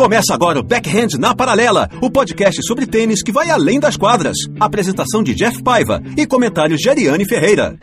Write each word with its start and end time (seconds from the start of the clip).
Começa 0.00 0.32
agora 0.32 0.58
o 0.58 0.62
Backhand 0.62 1.18
na 1.18 1.34
Paralela, 1.34 1.86
o 2.00 2.10
podcast 2.10 2.66
sobre 2.66 2.86
tênis 2.86 3.22
que 3.22 3.30
vai 3.30 3.50
além 3.50 3.78
das 3.78 3.98
quadras. 3.98 4.34
Apresentação 4.58 5.22
de 5.22 5.34
Jeff 5.34 5.62
Paiva 5.62 6.02
e 6.16 6.26
comentários 6.26 6.80
de 6.80 6.88
Ariane 6.88 7.26
Ferreira. 7.26 7.76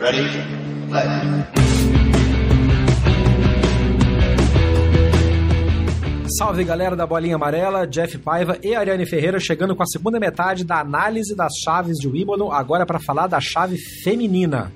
Salve 6.39 6.63
galera 6.63 6.95
da 6.95 7.05
Bolinha 7.05 7.35
Amarela, 7.35 7.85
Jeff 7.85 8.17
Paiva 8.17 8.57
e 8.63 8.73
Ariane 8.73 9.05
Ferreira 9.05 9.39
chegando 9.39 9.75
com 9.75 9.83
a 9.83 9.87
segunda 9.87 10.19
metade 10.19 10.63
da 10.63 10.79
análise 10.79 11.35
das 11.35 11.53
chaves 11.63 11.97
de 11.99 12.07
Wimbledon, 12.07 12.51
agora 12.51 12.83
para 12.83 12.99
falar 12.99 13.27
da 13.27 13.39
chave 13.39 13.77
feminina. 14.03 14.71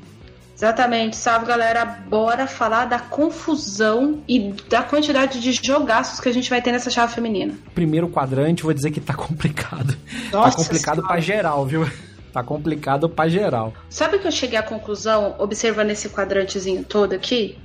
Exatamente. 0.62 1.16
Salve, 1.16 1.48
galera. 1.48 1.84
Bora 1.84 2.46
falar 2.46 2.86
da 2.86 3.00
confusão 3.00 4.22
e 4.28 4.54
da 4.70 4.84
quantidade 4.84 5.42
de 5.42 5.52
jogaços 5.54 6.20
que 6.20 6.30
a 6.30 6.32
gente 6.32 6.52
vai 6.52 6.62
ter 6.62 6.72
nessa 6.72 6.92
chave 6.92 7.16
feminina. 7.16 7.56
Primeiro 7.74 8.08
quadrante, 8.08 8.62
vou 8.62 8.72
dizer 8.72 8.92
que 8.92 9.02
tá 9.02 9.16
complicado. 9.16 9.98
tá 10.30 10.38
Nossa 10.38 10.58
complicado 10.58 10.98
senhora. 10.98 11.14
pra 11.14 11.20
geral, 11.20 11.66
viu? 11.66 11.90
Tá 12.32 12.44
complicado 12.44 13.10
pra 13.10 13.28
geral. 13.28 13.74
Sabe 13.90 14.20
que 14.20 14.28
eu 14.28 14.32
cheguei 14.32 14.58
à 14.58 14.62
conclusão, 14.62 15.36
observando 15.40 15.90
esse 15.90 16.10
quadrantezinho 16.10 16.84
todo 16.84 17.14
aqui? 17.14 17.58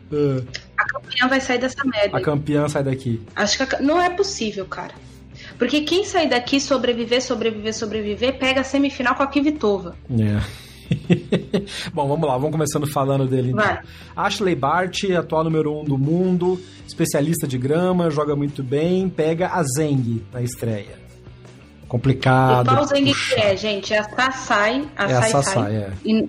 A 0.78 0.84
campeã 0.86 1.28
vai 1.28 1.40
sair 1.40 1.58
dessa 1.58 1.84
merda. 1.84 2.16
A 2.16 2.20
campeã 2.22 2.66
sai 2.66 2.82
daqui. 2.82 3.20
Acho 3.36 3.58
que 3.64 3.76
a 3.76 3.78
não 3.78 4.00
é 4.00 4.08
possível, 4.08 4.64
cara. 4.64 4.94
Porque 5.58 5.82
quem 5.82 6.02
sair 6.04 6.30
daqui, 6.30 6.58
sobreviver, 6.58 7.22
sobreviver, 7.22 7.74
sobreviver, 7.74 8.38
pega 8.38 8.62
a 8.62 8.64
semifinal 8.64 9.14
com 9.14 9.22
a 9.22 9.26
Kvitova. 9.26 9.94
É. 10.10 10.40
Bom, 11.92 12.08
vamos 12.08 12.26
lá, 12.28 12.34
vamos 12.36 12.52
começando 12.52 12.86
falando 12.86 13.26
dele. 13.26 13.50
Então. 13.50 13.78
Ashley 14.14 14.54
Bart, 14.54 15.04
atual 15.16 15.44
número 15.44 15.72
1 15.72 15.80
um 15.80 15.84
do 15.84 15.98
mundo, 15.98 16.60
especialista 16.86 17.46
de 17.46 17.58
grama, 17.58 18.10
joga 18.10 18.34
muito 18.36 18.62
bem, 18.62 19.08
pega 19.08 19.48
a 19.48 19.62
Zeng 19.62 20.22
na 20.32 20.42
estreia. 20.42 21.04
Complicado. 21.88 22.68
o 22.70 22.74
pau 22.74 22.84
Zeng 22.86 23.12
que 23.12 23.34
é, 23.40 23.56
gente? 23.56 23.94
É 23.94 23.98
a 23.98 24.04
Sassai. 24.04 24.88
A 24.96 25.04
É 25.10 25.14
a 25.14 25.20
Sai 25.22 25.30
Sassai, 25.30 25.54
Sai. 25.54 25.76
é. 25.76 25.90
E- 26.04 26.28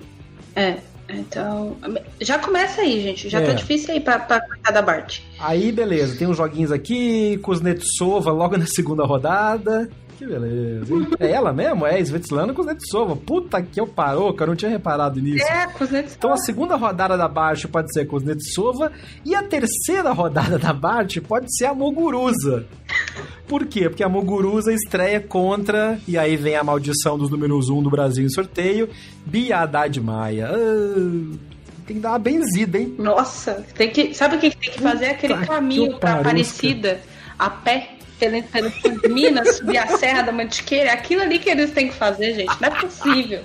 é. 0.55 0.77
Então, 1.09 1.77
já 2.19 2.37
começa 2.37 2.81
aí, 2.81 3.01
gente. 3.01 3.29
Já 3.29 3.39
É. 3.39 3.45
tá 3.47 3.53
difícil 3.53 3.93
aí 3.93 3.99
pra, 4.01 4.19
pra 4.19 4.41
cada 4.61 4.81
Bart. 4.81 5.19
Aí, 5.39 5.71
beleza, 5.71 6.17
tem 6.17 6.27
uns 6.27 6.35
joguinhos 6.35 6.69
aqui, 6.69 7.37
Kuznetsova 7.37 8.29
logo 8.31 8.57
na 8.57 8.65
segunda 8.65 9.05
rodada. 9.05 9.89
Que 10.17 10.25
beleza, 10.25 10.95
hein? 10.95 11.07
É 11.19 11.31
ela 11.31 11.53
mesmo? 11.53 11.85
É 11.85 11.99
Svetlana 11.99 12.51
Kuznetsova. 12.51 13.15
Puta 13.15 13.61
que 13.61 13.79
eu 13.79 13.85
parou, 13.85 14.33
que 14.33 14.41
eu 14.41 14.47
não 14.47 14.55
tinha 14.55 14.71
reparado 14.71 15.21
nisso. 15.21 15.45
É, 15.45 15.67
Kuznetsova. 15.67 16.15
Então 16.17 16.33
a 16.33 16.37
segunda 16.37 16.75
rodada 16.75 17.15
da 17.15 17.27
Bart 17.27 17.67
pode 17.67 17.93
ser 17.93 18.05
Kuznetsova 18.05 18.91
e 19.23 19.35
a 19.35 19.43
terceira 19.43 20.11
rodada 20.11 20.57
da 20.57 20.73
Bart 20.73 21.19
pode 21.19 21.55
ser 21.55 21.65
a 21.65 21.73
Muguruza. 21.73 22.65
Por 23.47 23.67
quê? 23.67 23.87
Porque 23.89 24.03
a 24.03 24.09
Muguruza 24.09 24.73
estreia 24.73 25.21
contra, 25.21 25.99
e 26.07 26.17
aí 26.17 26.35
vem 26.35 26.55
a 26.55 26.63
maldição 26.63 27.15
dos 27.15 27.29
números 27.29 27.69
1 27.69 27.77
um 27.77 27.83
do 27.83 27.89
Brasil 27.89 28.25
em 28.25 28.29
sorteio, 28.29 28.89
Bia 29.23 29.59
Haddad 29.59 30.01
Maia. 30.01 30.49
Ah, 30.51 31.37
tem 31.85 31.95
que 31.95 32.01
dar 32.01 32.09
uma 32.09 32.19
benzida, 32.19 32.79
hein? 32.79 32.95
Nossa, 32.97 33.63
tem 33.75 33.91
que, 33.91 34.13
sabe 34.15 34.35
o 34.35 34.39
que 34.39 34.49
tem 34.49 34.71
que 34.71 34.81
fazer? 34.81 35.05
Aquele 35.11 35.35
Puta 35.35 35.45
caminho 35.45 35.97
pra 35.99 36.15
Aparecida 36.15 36.99
a 37.37 37.49
pé 37.49 37.96
pela, 38.19 38.41
pela 38.41 38.71
Minas, 39.09 39.57
subir 39.57 39.77
a 39.77 39.87
Serra 39.97 40.21
da 40.23 40.31
Mantiqueira. 40.31 40.89
É 40.89 40.93
aquilo 40.93 41.21
ali 41.21 41.39
que 41.39 41.49
eles 41.49 41.71
têm 41.71 41.87
que 41.89 41.95
fazer, 41.95 42.33
gente. 42.33 42.61
Não 42.61 42.67
é 42.67 42.81
possível. 42.81 43.41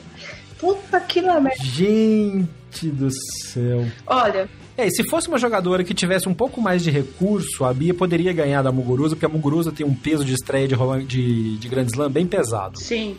Puta 0.58 1.00
que 1.00 1.20
lá, 1.20 1.40
merda. 1.40 1.62
Gente 1.64 2.86
do 2.86 3.08
céu. 3.10 3.84
Olha, 4.06 4.48
É, 4.76 4.86
e 4.86 4.90
se 4.90 5.06
fosse 5.08 5.28
uma 5.28 5.38
jogadora 5.38 5.84
que 5.84 5.92
tivesse 5.92 6.28
um 6.28 6.34
pouco 6.34 6.60
mais 6.60 6.82
de 6.82 6.90
recurso, 6.90 7.64
a 7.64 7.74
Bia 7.74 7.92
poderia 7.92 8.32
ganhar 8.32 8.62
da 8.62 8.72
Muguruza, 8.72 9.14
porque 9.14 9.26
a 9.26 9.28
Muguruza 9.28 9.70
tem 9.70 9.84
um 9.84 9.94
peso 9.94 10.24
de 10.24 10.32
estreia 10.32 10.66
de, 10.66 10.76
de, 11.06 11.58
de 11.58 11.68
Grand 11.68 11.86
Slam 11.86 12.10
bem 12.10 12.26
pesado. 12.26 12.78
sim. 12.78 13.16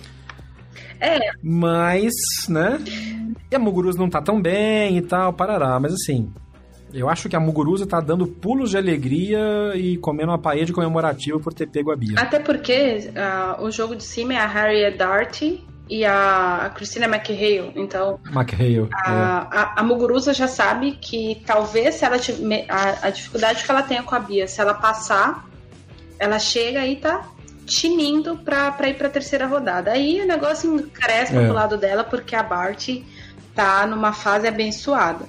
É, 0.99 1.19
Mas, 1.43 2.13
né? 2.47 2.79
E 3.51 3.55
a 3.55 3.59
Muguruza 3.59 3.99
não 3.99 4.09
tá 4.09 4.21
tão 4.21 4.41
bem 4.41 4.97
e 4.97 5.01
tal, 5.01 5.33
parará. 5.33 5.77
Mas 5.77 5.91
assim, 5.93 6.31
eu 6.93 7.09
acho 7.09 7.27
que 7.27 7.35
a 7.35 7.39
Muguruza 7.39 7.85
tá 7.87 7.99
dando 7.99 8.27
pulos 8.27 8.69
de 8.71 8.77
alegria 8.77 9.39
e 9.75 9.97
comendo 9.97 10.31
uma 10.31 10.37
paella 10.37 10.71
commemorativa 10.71 11.39
por 11.39 11.53
ter 11.53 11.67
pego 11.67 11.91
a 11.91 11.95
Bia. 11.95 12.19
até 12.19 12.39
porque 12.39 13.11
ah, 13.15 13.57
o 13.59 13.71
jogo 13.71 13.95
de 13.95 14.03
cima 14.03 14.33
é 14.33 14.37
a 14.37 14.45
Harriet 14.45 14.97
Darty 14.97 15.63
e 15.89 16.05
a 16.05 16.71
Christina 16.75 17.05
McHale. 17.07 17.71
Então, 17.75 18.19
McHale. 18.31 18.83
é. 18.83 18.87
A, 19.09 19.47
a, 19.75 19.79
a 19.81 19.83
Muguruza 19.83 20.33
já 20.33 20.47
sabe 20.47 20.93
que 20.93 21.41
talvez 21.45 21.95
se 21.95 22.05
ela 22.05 22.15
a, 22.69 23.07
a 23.07 23.09
dificuldade 23.09 23.63
que 23.63 23.69
ela 23.71 23.83
tenha 23.83 24.03
com 24.03 24.15
a 24.15 24.19
Bia, 24.19 24.47
se 24.47 24.61
ela 24.61 24.73
passar, 24.73 25.45
ela 26.17 26.39
chega 26.39 26.85
e 26.87 26.95
tá 26.95 27.27
tinindo 27.65 28.37
pra, 28.37 28.71
pra 28.71 28.89
ir 28.89 28.95
pra 28.97 29.09
terceira 29.09 29.45
rodada. 29.47 29.91
Aí 29.91 30.21
o 30.21 30.27
negócio 30.27 30.89
cresce 30.93 31.35
É. 31.35 31.43
pro 31.43 31.53
lado 31.53 31.77
dela, 31.77 32.03
porque 32.03 32.35
a 32.35 32.43
Bart 32.43 32.89
tá 33.55 33.85
numa 33.85 34.13
fase 34.13 34.47
abençoada. 34.47 35.25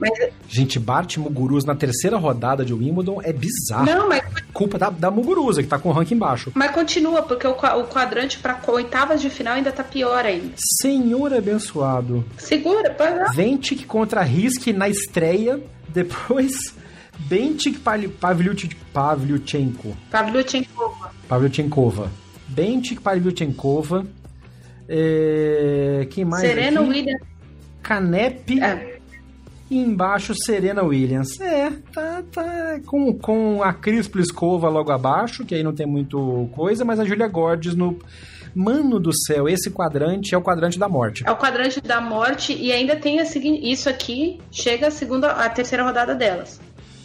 Mas 0.00 0.10
Gente, 0.48 0.78
Bart 0.78 1.16
Muguruza 1.18 1.66
na 1.66 1.74
terceira 1.74 2.16
rodada 2.16 2.64
de 2.64 2.72
Wimbledon 2.72 3.20
é 3.22 3.32
bizarro. 3.32 3.86
não, 3.86 4.08
mas, 4.08 4.22
Culpa 4.52 4.78
da, 4.78 4.90
da 4.90 5.10
Muguruza, 5.10 5.62
que 5.62 5.68
tá 5.68 5.78
com 5.78 5.88
o 5.90 5.92
ranking 5.92 6.16
baixo. 6.16 6.50
mas 6.54 6.70
continua, 6.70 7.22
porque 7.22 7.46
o, 7.46 7.52
o 7.52 7.84
quadrante 7.86 8.38
pra 8.38 8.58
oitavas 8.68 9.20
de 9.20 9.28
final 9.30 9.54
ainda 9.54 9.70
tá 9.70 9.84
pior 9.84 10.24
ainda. 10.24 10.52
Senhor 10.56 11.32
abençoado. 11.34 12.24
Segura, 12.38 12.90
pá, 12.90 13.30
Ventic 13.34 13.86
contra 13.86 14.22
Risk 14.22 14.68
na 14.68 14.88
estreia. 14.88 15.60
Depois, 15.88 16.74
Bentic 17.18 17.80
Pavlyuchenko. 18.92 19.96
Pavlyuchenkova. 20.10 21.10
Pavlyuchenkova. 21.28 22.10
Bentic 22.48 23.00
Pavlyuchenkova. 23.00 24.06
É... 24.88 26.06
Quem 26.10 26.24
mais? 26.24 26.42
Serena? 26.42 26.80
Williams. 26.80 27.22
Canep. 27.82 28.60
É. 28.60 28.97
E 29.70 29.76
embaixo, 29.78 30.34
Serena 30.34 30.82
Williams. 30.82 31.38
É, 31.40 31.70
tá, 31.92 32.22
tá. 32.32 32.80
Com, 32.86 33.12
com 33.18 33.62
a 33.62 33.72
Cris 33.72 34.08
Pliskova 34.08 34.68
logo 34.68 34.90
abaixo, 34.90 35.44
que 35.44 35.54
aí 35.54 35.62
não 35.62 35.74
tem 35.74 35.86
muito 35.86 36.48
coisa, 36.54 36.84
mas 36.84 36.98
a 36.98 37.04
Julia 37.04 37.28
Gordes 37.28 37.74
no. 37.74 37.98
Mano 38.54 38.98
do 38.98 39.10
céu, 39.14 39.46
esse 39.46 39.70
quadrante 39.70 40.34
é 40.34 40.38
o 40.38 40.42
quadrante 40.42 40.78
da 40.78 40.88
morte. 40.88 41.22
É 41.24 41.30
o 41.30 41.36
quadrante 41.36 41.80
da 41.82 42.00
morte 42.00 42.52
e 42.52 42.72
ainda 42.72 42.96
tem 42.96 43.20
a 43.20 43.26
seguinte, 43.26 43.70
isso 43.70 43.88
aqui 43.88 44.40
chega 44.50 44.88
a 44.88 44.90
segunda, 44.90 45.30
a 45.32 45.48
terceira 45.50 45.84
rodada 45.84 46.14
delas. 46.14 46.58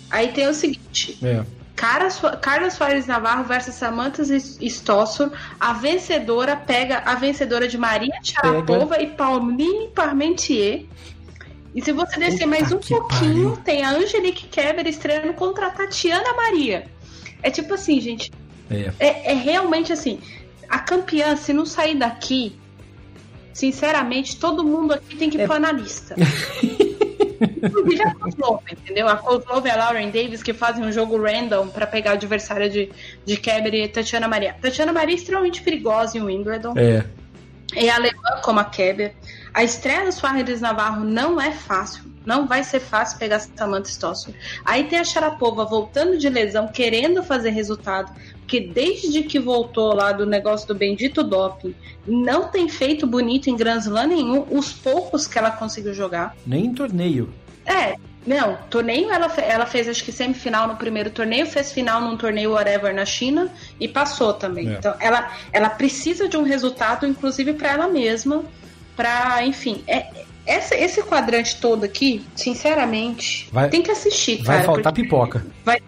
Aí 0.10 0.30
tem 0.30 0.48
o 0.48 0.54
seguinte, 0.54 1.20
É. 1.22 1.44
Cara 1.76 2.08
Carla 2.40 2.70
Soares 2.70 3.08
Navarro 3.08 3.44
versus 3.44 3.76
Samantha 3.76 4.24
Stossor, 4.24 5.32
a 5.60 5.74
vencedora 5.74 6.56
pega 6.56 7.00
a 7.00 7.16
vencedora 7.16 7.68
de 7.68 7.78
Maria 7.78 8.14
Sharapova 8.24 9.02
e 9.02 9.08
Pauline 9.08 9.90
Parmentier. 9.94 10.86
E 11.76 11.82
se 11.82 11.92
você 11.92 12.20
descer 12.20 12.46
mais 12.46 12.72
um 12.72 12.78
pouquinho, 12.78 13.08
pariu. 13.08 13.58
tem 13.58 13.84
a 13.84 13.90
Angelique 13.92 14.48
Kerber 14.48 14.88
estreando 14.88 15.34
contra 15.34 15.68
a 15.68 15.70
Tatiana 15.72 16.34
Maria. 16.34 16.86
É 17.42 17.50
tipo 17.50 17.74
assim, 17.74 18.00
gente, 18.00 18.32
É. 18.70 18.92
é, 19.00 19.32
é 19.32 19.34
realmente 19.34 19.92
assim. 19.92 20.20
A 20.70 20.80
campeã, 20.80 21.36
se 21.36 21.52
não 21.54 21.66
sair 21.66 21.96
daqui, 21.96 22.56
sinceramente, 23.54 24.38
todo 24.38 24.64
mundo 24.64 24.94
aqui 24.94 25.16
tem 25.16 25.30
que 25.30 25.38
ir 25.38 25.42
É. 25.42 25.46
pro 25.46 25.56
analista. 25.56 26.16
Inclusive 27.62 28.02
a 28.04 28.16
Kozlova, 28.16 28.62
entendeu? 28.72 29.08
A 29.08 29.16
Kozlova 29.18 29.68
e 29.68 29.72
a 29.72 29.76
Lauren 29.76 30.08
Davis 30.10 30.42
que 30.44 30.54
fazem 30.54 30.84
um 30.84 30.92
jogo 30.92 31.22
random 31.22 31.68
pra 31.68 31.86
pegar 31.88 32.12
a 32.12 32.14
adversária 32.14 32.70
de, 32.70 32.90
de 33.26 33.38
Kerber 33.38 33.74
e 33.74 33.88
Tatiana 33.88 34.28
Maria. 34.28 34.56
Tatiana 34.62 34.94
Maria 34.94 35.16
é 35.16 35.18
extremamente 35.18 35.62
perigosa 35.62 36.18
em 36.18 36.22
Wimbledon. 36.22 36.74
É. 36.78 37.04
É 37.76 37.90
alemã 37.90 38.40
como 38.44 38.60
a 38.60 38.66
Kerber. 38.66 39.14
A 39.54 39.64
estreia 39.64 40.06
do 40.06 40.12
Soares 40.12 40.62
Navarro 40.62 41.04
não 41.04 41.40
é 41.40 41.52
fácil. 41.52 42.04
Não 42.26 42.48
vai 42.48 42.64
ser 42.64 42.80
fácil 42.80 43.20
pegar 43.20 43.40
Samantha 43.40 43.90
Stossor. 43.90 44.34
Aí 44.64 44.86
tem 44.86 44.98
a 44.98 45.04
Sharapova 45.04 45.66
voltando 45.66 46.18
de 46.18 46.30
lesão, 46.30 46.68
querendo 46.68 47.22
fazer 47.22 47.50
resultado. 47.50 48.12
porque 48.40 48.60
desde 48.62 49.24
que 49.24 49.40
voltou 49.40 49.94
lá 49.94 50.12
do 50.12 50.26
negócio 50.26 50.68
do 50.68 50.76
bendito 50.76 51.24
doping, 51.24 51.76
não 52.08 52.48
tem 52.48 52.68
feito 52.70 53.06
bonito 53.06 53.50
em 53.50 53.56
Grand 53.56 53.80
Slam 53.80 54.08
nenhum, 54.08 54.46
os 54.50 54.72
poucos 54.72 55.28
que 55.28 55.38
ela 55.38 55.52
conseguiu 55.52 55.94
jogar. 55.94 56.36
Nem 56.46 56.66
em 56.68 56.74
torneio. 56.74 57.34
É, 57.66 57.96
não, 58.26 58.58
torneio 58.70 59.12
ela, 59.12 59.28
ela 59.38 59.66
fez 59.66 59.88
acho 59.88 60.04
que 60.04 60.12
semifinal 60.12 60.68
no 60.68 60.76
primeiro 60.76 61.10
torneio, 61.10 61.46
fez 61.46 61.72
final 61.72 62.02
num 62.02 62.16
torneio 62.16 62.52
whatever 62.52 62.94
na 62.94 63.06
China 63.06 63.52
e 63.80 63.88
passou 63.88 64.34
também. 64.34 64.70
É. 64.70 64.74
Então 64.74 64.96
ela, 65.00 65.32
ela 65.52 65.70
precisa 65.70 66.28
de 66.28 66.38
um 66.38 66.44
resultado, 66.44 67.06
inclusive 67.06 67.54
para 67.54 67.72
ela 67.72 67.88
mesma, 67.88 68.44
para 68.96 69.46
enfim. 69.46 69.84
É, 69.88 70.08
essa, 70.46 70.76
esse 70.76 71.02
quadrante 71.04 71.60
todo 71.60 71.84
aqui, 71.84 72.26
sinceramente, 72.36 73.48
vai, 73.52 73.70
tem 73.70 73.82
que 73.82 73.92
assistir. 73.92 74.44
Vai 74.44 74.58
cara, 74.58 74.66
faltar 74.66 74.94
pipoca. 74.94 75.46
Vai, 75.64 75.80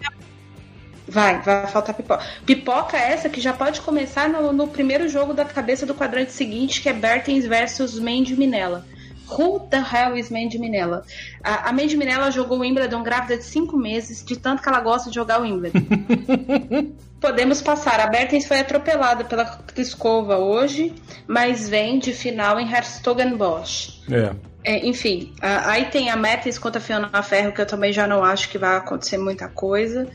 vai, 1.08 1.42
vai 1.42 1.68
faltar 1.68 1.94
pipoca. 1.94 2.26
Pipoca 2.46 2.98
essa 2.98 3.30
que 3.30 3.42
já 3.42 3.54
pode 3.54 3.82
começar 3.82 4.30
no, 4.30 4.54
no 4.54 4.68
primeiro 4.68 5.10
jogo 5.10 5.34
da 5.34 5.44
cabeça 5.44 5.86
do 5.86 5.94
quadrante 5.94 6.32
seguinte, 6.32 6.82
que 6.82 6.88
é 6.88 6.94
Bertens 6.94 7.46
versus 7.46 8.00
Mandy 8.00 8.36
Minella. 8.36 8.86
Who 9.30 9.60
the 9.70 9.82
hell 9.82 10.18
is 10.18 10.30
Mandy 10.30 10.58
Minella? 10.60 11.04
A, 11.44 11.70
a 11.70 11.74
Mandy 11.74 11.98
Minella 11.98 12.32
jogou 12.32 12.58
o 12.58 12.62
Wimbledon 12.62 13.04
grávida 13.04 13.38
de 13.38 13.44
5 13.44 13.76
meses, 13.78 14.24
de 14.24 14.38
tanto 14.38 14.62
que 14.62 14.70
ela 14.70 14.80
gosta 14.80 15.10
de 15.10 15.16
jogar 15.16 15.40
o 15.40 15.44
Wimbledon. 15.44 15.80
Podemos 17.20 17.62
passar. 17.62 18.00
A 18.00 18.08
Bertens 18.08 18.46
foi 18.46 18.60
atropelada 18.60 19.24
pela 19.24 19.46
Pliskova 19.46 20.38
hoje, 20.38 20.94
mas 21.28 21.68
vem 21.68 21.98
de 21.98 22.14
final 22.14 22.60
em 22.60 22.72
Herzogenbosch. 22.72 24.02
É. 24.12 24.36
É, 24.64 24.84
enfim, 24.86 25.32
aí 25.42 25.86
tem 25.86 26.10
a 26.10 26.16
Mertens 26.16 26.58
contra 26.58 26.80
a 26.80 26.84
Fiona 26.84 27.22
Ferro, 27.22 27.52
que 27.52 27.62
eu 27.62 27.68
também 27.68 27.94
já 27.94 28.08
não 28.08 28.24
acho 28.24 28.50
que 28.50 28.58
vai 28.58 28.76
acontecer 28.76 29.18
muita 29.18 29.48
coisa. 29.48 30.08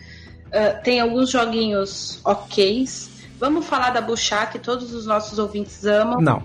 Uh, 0.49 0.83
tem 0.83 1.01
alguns 1.01 1.31
joguinhos 1.31 2.21
ok. 2.25 2.85
Vamos 3.39 3.65
falar 3.67 3.91
da 3.91 4.01
Bouchard, 4.01 4.51
que 4.51 4.59
todos 4.59 4.93
os 4.93 5.07
nossos 5.07 5.39
ouvintes 5.39 5.87
amam. 5.87 6.21
Não. 6.21 6.43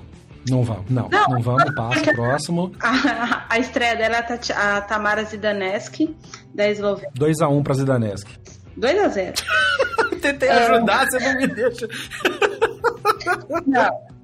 Não 0.50 0.63
vamos, 0.63 0.89
não. 0.89 1.09
Não, 1.09 1.27
não 1.30 1.42
vamos, 1.42 1.74
passa, 1.75 2.13
próximo. 2.13 2.71
A, 2.80 3.45
a, 3.50 3.59
estreia 3.59 3.95
dela 3.95 4.18
é 4.18 4.53
a, 4.53 4.81
Tamara 4.81 5.24
Zidaneski, 5.24 6.15
da 6.53 6.69
Eslovênia. 6.69 7.12
2x1 7.18 7.51
um 7.51 7.63
pra 7.63 7.74
Zidaneski. 7.74 8.31
2x0. 8.77 9.44
Tentei 10.21 10.50
ajudar, 10.50 11.09
você 11.09 11.19
não 11.19 11.36
me 11.36 11.47
deixa. 11.47 11.88
Não. 13.65 14.15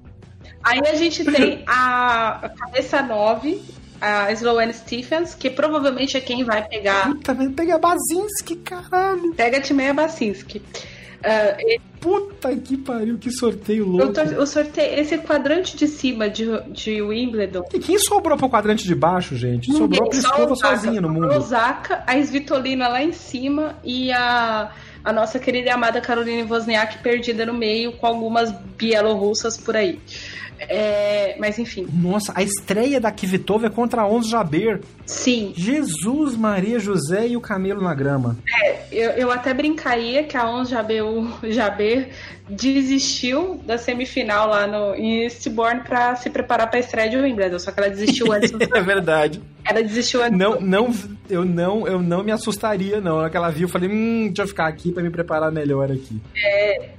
Aí 0.64 0.80
a 0.86 0.94
gente 0.94 1.24
tem 1.24 1.64
a 1.66 2.50
cabeça 2.56 3.02
9, 3.02 3.60
a 4.00 4.30
Sloane 4.32 4.72
Stephens, 4.72 5.34
que 5.34 5.50
provavelmente 5.50 6.16
é 6.16 6.20
quem 6.20 6.44
vai 6.44 6.66
pegar. 6.66 7.06
Puta, 7.06 7.34
vai 7.34 7.48
pegar 7.48 7.78
Basinski, 7.78 8.56
caralho. 8.56 9.34
Pega 9.34 9.58
a 9.58 9.60
Timeia 9.60 9.92
Basinski. 9.92 10.62
Uh, 11.22 11.56
ele... 11.58 11.80
Puta 12.00 12.54
que 12.56 12.76
pariu, 12.76 13.16
que 13.16 13.30
sorteio 13.30 13.86
louco. 13.86 14.20
O, 14.40 14.44
sorteio, 14.44 14.98
esse 14.98 15.18
quadrante 15.18 15.76
de 15.76 15.86
cima 15.86 16.28
de, 16.28 16.46
de 16.72 17.00
Wimbledon. 17.00 17.62
E 17.72 17.78
quem 17.78 17.96
sobrou 17.96 18.36
pro 18.36 18.50
quadrante 18.50 18.84
de 18.84 18.94
baixo, 18.94 19.36
gente? 19.36 19.70
Ninguém, 19.70 19.82
sobrou 19.82 20.06
a 20.08 20.10
Pliskova 20.10 20.56
sozinha 20.56 21.00
no 21.00 21.08
mundo. 21.08 21.28
Osaka, 21.28 22.02
a 22.04 22.18
Svitolina 22.18 22.88
lá 22.88 23.04
em 23.04 23.12
cima 23.12 23.76
e 23.84 24.10
a, 24.10 24.72
a 25.04 25.12
nossa 25.12 25.38
querida 25.38 25.68
e 25.68 25.70
amada 25.70 26.00
Caroline 26.00 26.42
Wozniak 26.42 26.98
perdida 27.04 27.46
no 27.46 27.54
meio 27.54 27.92
com 27.92 28.06
algumas 28.06 28.52
bielorrussas 28.76 29.56
por 29.56 29.76
aí. 29.76 30.00
É, 30.68 31.36
mas 31.38 31.58
enfim. 31.58 31.86
Nossa, 31.92 32.32
a 32.34 32.42
estreia 32.42 33.00
da 33.00 33.10
Kvitova 33.10 33.66
é 33.66 33.70
contra 33.70 34.02
a 34.02 34.08
Ons 34.08 34.28
Jaber. 34.28 34.80
Sim. 35.06 35.52
Jesus, 35.56 36.36
Maria, 36.36 36.78
José 36.78 37.28
e 37.28 37.36
o 37.36 37.40
Camelo 37.40 37.82
na 37.82 37.94
grama. 37.94 38.36
É, 38.62 38.80
eu, 38.90 39.10
eu 39.10 39.30
até 39.30 39.52
brincaria 39.52 40.24
que 40.24 40.36
a 40.36 40.48
Ons 40.48 40.68
Jaber, 40.68 41.02
Jaber 41.44 42.10
desistiu 42.48 43.60
da 43.64 43.78
semifinal 43.78 44.48
lá 44.48 44.66
no, 44.66 44.94
em 44.94 45.22
Eastbourne 45.22 45.82
para 45.82 46.16
se 46.16 46.28
preparar 46.28 46.68
para 46.68 46.78
a 46.78 46.80
estreia 46.80 47.08
de 47.08 47.16
Wimbledon, 47.16 47.58
só 47.58 47.70
que 47.70 47.80
ela 47.80 47.88
desistiu 47.88 48.32
antes. 48.32 48.52
é 48.74 48.80
verdade. 48.80 49.42
Ela 49.64 49.82
desistiu 49.82 50.22
antes. 50.22 50.38
Não, 50.38 50.60
não, 50.60 50.92
eu 51.30 51.44
não, 51.44 51.86
eu 51.86 52.02
não 52.02 52.22
me 52.22 52.32
assustaria 52.32 53.00
não. 53.00 53.12
Na 53.12 53.14
hora 53.14 53.30
que 53.30 53.36
ela 53.36 53.50
viu, 53.50 53.66
eu 53.66 53.68
falei, 53.68 53.88
hum, 53.88 54.26
deixa 54.26 54.42
eu 54.42 54.48
ficar 54.48 54.66
aqui 54.66 54.90
para 54.90 55.02
me 55.02 55.10
preparar 55.10 55.52
melhor 55.52 55.90
aqui. 55.90 56.20
É, 56.36 56.90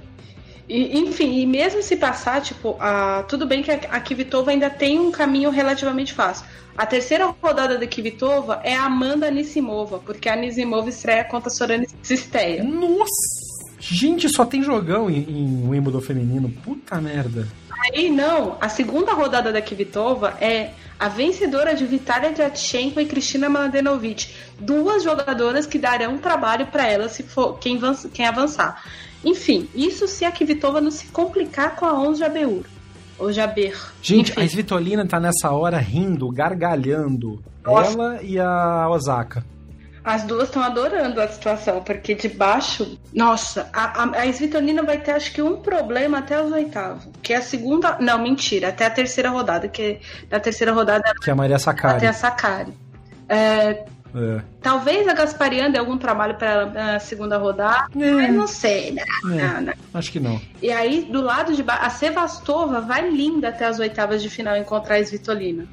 e, 0.68 0.98
enfim, 0.98 1.39
e 1.39 1.45
mesmo 1.45 1.83
se 1.83 1.95
passar, 1.95 2.42
tipo, 2.42 2.77
a, 2.80 3.24
tudo 3.24 3.45
bem 3.45 3.62
que 3.62 3.71
a, 3.71 3.75
a 3.75 4.00
Kvitova 4.00 4.51
ainda 4.51 4.69
tem 4.69 5.00
um 5.00 5.12
caminho 5.12 5.50
relativamente 5.50 6.13
fácil. 6.13 6.45
A 6.77 6.86
terceira 6.86 7.33
rodada 7.42 7.77
da 7.77 7.86
Kvitova 7.86 8.60
é 8.63 8.75
a 8.75 8.86
Amanda 8.86 9.27
Anisimova, 9.27 10.00
porque 10.00 10.27
a 10.27 10.33
Anisimova 10.33 10.89
estreia 10.89 11.24
contra 11.24 11.50
a 11.50 11.54
Sorana 11.54 11.86
Cisteia. 12.01 12.63
Nossa! 12.63 13.44
Gente, 13.80 14.30
só 14.30 14.45
tem 14.45 14.63
jogão 14.63 15.10
em, 15.10 15.19
em 15.30 15.68
Wimbledon 15.68 16.01
feminino. 16.01 16.50
Puta 16.63 17.00
merda. 17.01 17.48
Aí 17.83 18.09
não, 18.09 18.57
a 18.62 18.69
segunda 18.69 19.13
rodada 19.13 19.51
da 19.51 19.62
Kvitova 19.62 20.38
é 20.39 20.71
a 20.98 21.09
vencedora 21.09 21.75
de 21.75 21.86
Vitalia 21.86 22.31
Djatchenko 22.31 23.01
e 23.01 23.06
Cristina 23.06 23.50
Mladenovic, 23.50 24.33
duas 24.57 25.04
jogadoras 25.04 25.66
que 25.68 25.77
darão 25.77 26.18
trabalho 26.18 26.68
para 26.68 26.88
ela 26.88 27.09
se 27.09 27.24
for 27.24 27.59
quem, 27.59 27.77
quem 28.13 28.25
avançar. 28.25 28.81
Enfim, 29.24 29.70
isso 29.74 30.08
se 30.08 30.25
a 30.25 30.31
Kvitova 30.31 30.81
não 30.81 30.92
se 30.92 31.08
complicar 31.08 31.75
com 31.75 31.86
a 31.86 31.94
11 32.00 32.20
Jabeur. 32.20 32.64
Ou 33.18 33.31
Jaber. 33.31 33.80
Gente, 34.02 34.31
Enfim. 34.31 34.42
a 34.42 34.44
Svitolina 34.44 35.08
tá 35.08 35.20
nessa 35.20 35.52
hora 35.52 35.78
rindo, 35.78 36.30
gargalhando. 36.30 37.42
Nossa. 37.64 37.94
Ela 37.94 38.20
e 38.22 38.40
a 38.40 38.90
Osaka. 38.90 39.46
As 40.04 40.24
duas 40.24 40.50
estão 40.50 40.62
adorando 40.62 41.22
a 41.22 41.28
situação, 41.30 41.81
porque 41.81 42.14
de 42.14 42.28
baixo. 42.28 42.98
Nossa, 43.14 43.70
a, 43.72 44.04
a, 44.04 44.22
a 44.24 44.25
Svitolina 44.25 44.84
vai 44.84 44.98
ter 45.00 45.12
acho 45.12 45.31
que 45.31 45.42
um 45.42 45.58
problema 45.62 46.18
até 46.18 46.42
os 46.42 46.52
oitavos. 46.52 47.08
Que 47.22 47.34
é 47.34 47.38
a 47.38 47.42
segunda. 47.42 47.98
Não, 48.02 48.22
mentira, 48.22 48.69
até 48.69 48.86
a 48.86 48.90
terceira 48.90 49.30
rodada. 49.30 49.69
Que 49.69 50.02
da 50.30 50.42
terceira 50.42 50.74
rodada. 50.74 51.14
Que 51.22 51.30
é 51.30 51.34
a 51.34 51.36
Maria 51.36 51.58
Sakari. 51.58 51.98
Até 51.98 52.08
a 52.08 52.14
Sakari. 52.14 52.74
É, 53.30 53.86
é. 54.15 54.42
Talvez 54.62 55.07
a 55.07 55.13
Gasparian 55.13 55.71
dê 55.71 55.80
algum 55.80 55.98
trabalho 55.98 56.36
para 56.36 56.50
ela 56.50 56.65
na 56.65 57.00
segunda 57.00 57.38
rodada, 57.38 57.88
é. 57.95 58.12
mas 58.12 58.33
não 58.33 58.48
sei. 58.48 58.92
Né? 58.92 59.04
É. 59.25 59.27
Não, 59.27 59.62
não. 59.62 59.74
Acho 59.94 60.12
que 60.12 60.19
não. 60.19 60.39
E 60.62 60.71
aí, 60.71 61.04
do 61.04 61.21
lado 61.21 61.54
de 61.54 61.63
baixo, 61.63 61.86
a 61.86 61.89
Sevastova 61.89 62.81
vai 62.81 63.10
linda 63.10 63.50
até 63.50 63.65
as 63.65 63.80
oitavas 63.80 64.21
de 64.21 64.30
final 64.30 64.56
encontrar 64.56 64.95
a 64.95 65.00
Svitolina. 65.00 65.68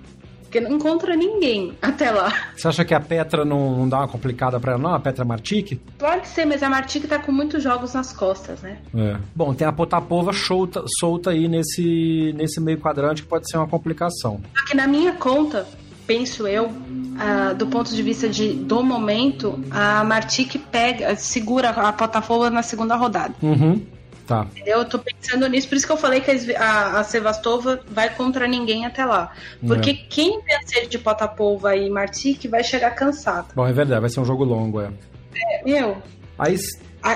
Porque 0.50 0.60
não 0.60 0.72
encontra 0.72 1.14
ninguém 1.14 1.78
até 1.80 2.10
lá. 2.10 2.32
Você 2.56 2.66
acha 2.66 2.84
que 2.84 2.92
a 2.92 2.98
Petra 2.98 3.44
não, 3.44 3.76
não 3.76 3.88
dá 3.88 3.98
uma 3.98 4.08
complicada 4.08 4.58
pra 4.58 4.72
ela, 4.72 4.82
não? 4.82 4.92
A 4.92 4.98
Petra 4.98 5.24
Martic? 5.24 5.80
Pode 5.96 6.26
ser, 6.26 6.44
mas 6.44 6.60
a 6.60 6.68
Martic 6.68 7.06
tá 7.06 7.20
com 7.20 7.30
muitos 7.30 7.62
jogos 7.62 7.94
nas 7.94 8.12
costas, 8.12 8.60
né? 8.60 8.78
É. 8.92 9.16
Bom, 9.32 9.54
tem 9.54 9.64
a 9.64 9.70
Potapova 9.70 10.32
solta, 10.32 10.82
solta 10.98 11.30
aí 11.30 11.46
nesse, 11.46 12.34
nesse 12.36 12.60
meio 12.60 12.78
quadrante 12.78 13.22
que 13.22 13.28
pode 13.28 13.48
ser 13.48 13.58
uma 13.58 13.68
complicação. 13.68 14.40
Só 14.58 14.64
que 14.64 14.74
na 14.74 14.88
minha 14.88 15.12
conta, 15.12 15.68
penso 16.10 16.48
eu, 16.48 16.66
uh, 16.66 17.54
do 17.56 17.68
ponto 17.68 17.94
de 17.94 18.02
vista 18.02 18.28
de, 18.28 18.52
do 18.52 18.82
momento, 18.82 19.64
a 19.70 20.02
Martic 20.02 20.56
pega, 20.58 21.14
segura 21.14 21.70
a 21.70 21.92
Potapova 21.92 22.50
na 22.50 22.64
segunda 22.64 22.96
rodada. 22.96 23.32
Uhum. 23.40 23.80
Tá. 24.26 24.48
Eu 24.66 24.84
tô 24.84 24.98
pensando 24.98 25.48
nisso, 25.48 25.68
por 25.68 25.76
isso 25.76 25.86
que 25.86 25.92
eu 25.92 25.96
falei 25.96 26.20
que 26.20 26.32
a, 26.56 26.98
a 26.98 27.04
Sevastova 27.04 27.80
vai 27.88 28.12
contra 28.12 28.48
ninguém 28.48 28.84
até 28.86 29.04
lá. 29.04 29.32
Porque 29.64 29.90
é. 29.90 29.94
quem 30.08 30.40
vencer 30.42 30.88
de 30.88 30.98
Potapova 30.98 31.76
e 31.76 31.88
Martic 31.88 32.44
vai 32.50 32.64
chegar 32.64 32.90
cansado. 32.90 33.54
Bom, 33.54 33.64
é 33.64 33.72
verdade, 33.72 34.00
vai 34.00 34.10
ser 34.10 34.18
um 34.18 34.24
jogo 34.24 34.42
longo, 34.42 34.80
é. 34.80 34.90
É, 35.32 35.64
meu. 35.64 35.96
Aí, 36.36 36.56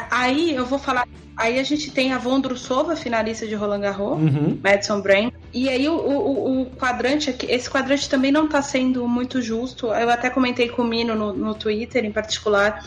aí 0.09 0.55
eu 0.55 0.67
vou 0.67 0.79
falar. 0.79 1.09
Aí 1.37 1.59
a 1.59 1.65
gente 1.65 1.91
tem 1.91 2.13
a 2.13 2.19
Vondrusova, 2.19 2.95
finalista 2.95 3.45
de 3.45 3.57
Roland 3.57 3.81
Garros, 3.81 4.23
uhum. 4.23 4.57
Madison 4.63 5.01
Brain. 5.01 5.33
E 5.55 5.69
aí 5.69 5.89
o, 5.89 5.95
o, 5.95 6.63
o, 6.63 6.67
quadrante 6.67 7.31
aqui, 7.31 7.47
esse 7.49 7.71
quadrante 7.71 8.09
também 8.09 8.33
não 8.33 8.49
tá 8.49 8.61
sendo 8.61 9.07
muito 9.07 9.41
justo. 9.41 9.87
Eu 9.87 10.11
até 10.11 10.29
comentei 10.29 10.69
com 10.69 10.83
o 10.83 10.85
Mino 10.85 11.15
no, 11.15 11.33
no 11.33 11.55
Twitter 11.55 12.05
em 12.05 12.11
particular, 12.11 12.85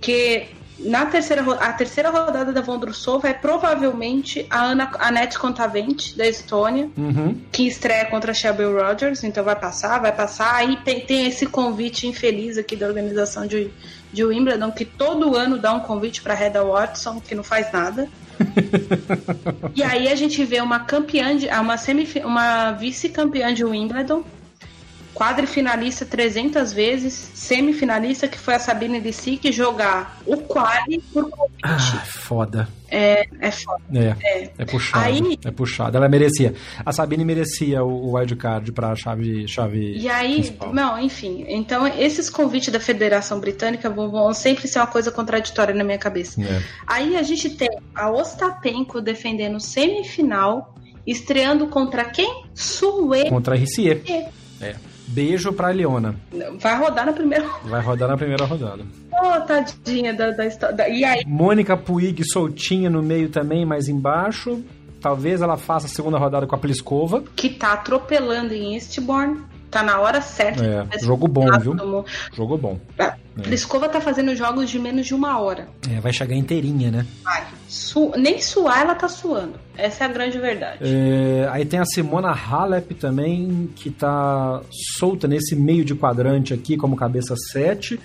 que 0.00 0.48
na 0.80 1.06
terceira, 1.06 1.42
a 1.54 1.72
terceira 1.72 2.10
rodada 2.10 2.52
da 2.52 2.60
Vondrusova 2.60 3.28
é 3.28 3.32
provavelmente 3.32 4.46
a 4.50 4.64
Ana 4.64 4.90
Anette 4.98 5.38
Contavente, 5.38 6.16
da 6.16 6.26
Estônia, 6.26 6.88
uhum. 6.96 7.40
que 7.52 7.66
estreia 7.66 8.06
contra 8.06 8.32
a 8.32 8.34
Shelby 8.34 8.64
Rogers, 8.64 9.22
então 9.22 9.44
vai 9.44 9.56
passar, 9.56 10.00
vai 10.00 10.12
passar. 10.12 10.56
Aí 10.56 10.76
tem, 10.78 11.00
tem 11.00 11.26
esse 11.26 11.46
convite 11.46 12.06
infeliz 12.06 12.58
aqui 12.58 12.74
da 12.74 12.86
organização 12.86 13.46
de, 13.46 13.70
de 14.12 14.24
Wimbledon, 14.24 14.70
que 14.70 14.84
todo 14.84 15.36
ano 15.36 15.58
dá 15.58 15.72
um 15.72 15.80
convite 15.80 16.22
para 16.22 16.40
Heather 16.40 16.64
Watson, 16.64 17.20
que 17.20 17.34
não 17.34 17.44
faz 17.44 17.72
nada. 17.72 18.08
e 19.74 19.82
aí 19.82 20.08
a 20.08 20.14
gente 20.14 20.44
vê 20.44 20.60
uma 20.60 20.80
campeã, 20.80 21.36
de, 21.36 21.46
uma, 21.48 21.76
semif 21.76 22.18
uma 22.20 22.72
vice-campeã 22.72 23.52
de 23.52 23.64
Wimbledon, 23.64 24.24
quadrifinalista 25.14 26.04
300 26.06 26.72
vezes, 26.72 27.12
semifinalista 27.34 28.28
que 28.28 28.38
foi 28.38 28.54
a 28.54 28.58
Sabine 28.58 29.00
Lisicki 29.00 29.50
jogar 29.50 30.20
o 30.26 30.36
quali 30.36 31.00
por 31.12 31.28
convite. 31.28 31.58
Ah, 31.62 31.78
foda. 32.06 32.68
É, 32.90 33.26
é 33.40 33.50
foda. 33.50 33.82
É, 33.92 34.16
é, 34.22 34.50
é 34.58 34.64
puxado. 34.64 35.04
Aí- 35.04 35.38
É 35.44 35.50
puxado. 35.50 35.96
Ela 35.96 36.08
merecia. 36.08 36.54
A 36.86 36.92
Sabine 36.92 37.24
merecia 37.24 37.82
o, 37.84 38.06
o 38.10 38.16
wildcard 38.16 38.70
pra 38.72 38.94
chave, 38.96 39.46
chave 39.48 39.98
E 39.98 40.08
aí, 40.08 40.34
principal. 40.34 40.72
não, 40.72 40.98
enfim. 40.98 41.44
Então, 41.48 41.86
esses 41.86 42.30
convites 42.30 42.72
da 42.72 42.80
Federação 42.80 43.40
Britânica 43.40 43.90
vão, 43.90 44.10
vão 44.10 44.32
sempre 44.32 44.66
ser 44.68 44.78
uma 44.78 44.86
coisa 44.86 45.10
contraditória 45.10 45.74
na 45.74 45.84
minha 45.84 45.98
cabeça. 45.98 46.40
É. 46.42 46.62
Aí 46.86 47.16
a 47.16 47.22
gente 47.22 47.50
tem 47.50 47.68
a 47.94 48.10
Ostapenko 48.10 49.00
defendendo 49.02 49.60
semifinal, 49.60 50.74
estreando 51.06 51.66
contra 51.66 52.04
quem? 52.04 52.44
Suê. 52.54 53.28
Contra 53.28 53.54
a 53.54 53.58
Rissier. 53.58 54.00
É. 54.60 54.74
Beijo 55.08 55.52
pra 55.52 55.68
Leona. 55.68 56.14
Vai 56.60 56.78
rodar 56.78 57.06
na 57.06 57.12
primeira. 57.12 57.46
Vai 57.64 57.82
rodar 57.82 58.08
na 58.08 58.16
primeira 58.16 58.44
rodada. 58.44 58.84
Ô, 59.12 59.40
tadinha 59.40 60.14
da, 60.14 60.30
da 60.30 60.46
história. 60.46 60.88
E 60.88 61.04
aí, 61.04 61.24
Mônica 61.26 61.76
Puig 61.76 62.22
soltinha 62.24 62.88
no 62.90 63.02
meio 63.02 63.28
também, 63.28 63.64
mais 63.64 63.88
embaixo. 63.88 64.62
Talvez 65.00 65.40
ela 65.40 65.56
faça 65.56 65.86
a 65.86 65.88
segunda 65.88 66.18
rodada 66.18 66.46
com 66.46 66.54
a 66.54 66.58
Pliskova. 66.58 67.22
que 67.36 67.48
tá 67.50 67.72
atropelando 67.72 68.52
em 68.52 68.74
Eastbourne, 68.74 69.40
tá 69.70 69.82
na 69.82 70.00
hora 70.00 70.20
certa. 70.20 70.64
É, 70.64 70.98
jogo 71.00 71.28
bom, 71.28 71.46
ser 71.52 71.60
viu? 71.60 71.76
Jogo 72.32 72.58
bom. 72.58 72.78
A 73.38 73.42
Pliskova 73.42 73.88
tá 73.88 74.00
fazendo 74.00 74.34
jogos 74.34 74.68
de 74.68 74.78
menos 74.78 75.06
de 75.06 75.14
uma 75.14 75.38
hora. 75.38 75.68
É, 75.90 76.00
vai 76.00 76.12
chegar 76.12 76.34
inteirinha, 76.34 76.90
né? 76.90 77.06
Vai. 77.22 77.46
Su- 77.68 78.12
Nem 78.16 78.40
suar 78.40 78.80
ela 78.82 78.94
tá 78.94 79.08
suando. 79.08 79.54
Essa 79.76 80.04
é 80.04 80.06
a 80.06 80.10
grande 80.12 80.38
verdade. 80.38 80.78
É, 80.82 81.48
aí 81.50 81.64
tem 81.64 81.78
a 81.78 81.84
Simona 81.84 82.30
Halep 82.32 82.94
também, 82.94 83.70
que 83.76 83.90
tá 83.90 84.60
solta 84.98 85.28
nesse 85.28 85.54
meio 85.54 85.84
de 85.84 85.94
quadrante 85.94 86.52
aqui, 86.52 86.76
como 86.76 86.96
cabeça 86.96 87.34
7, 87.52 88.00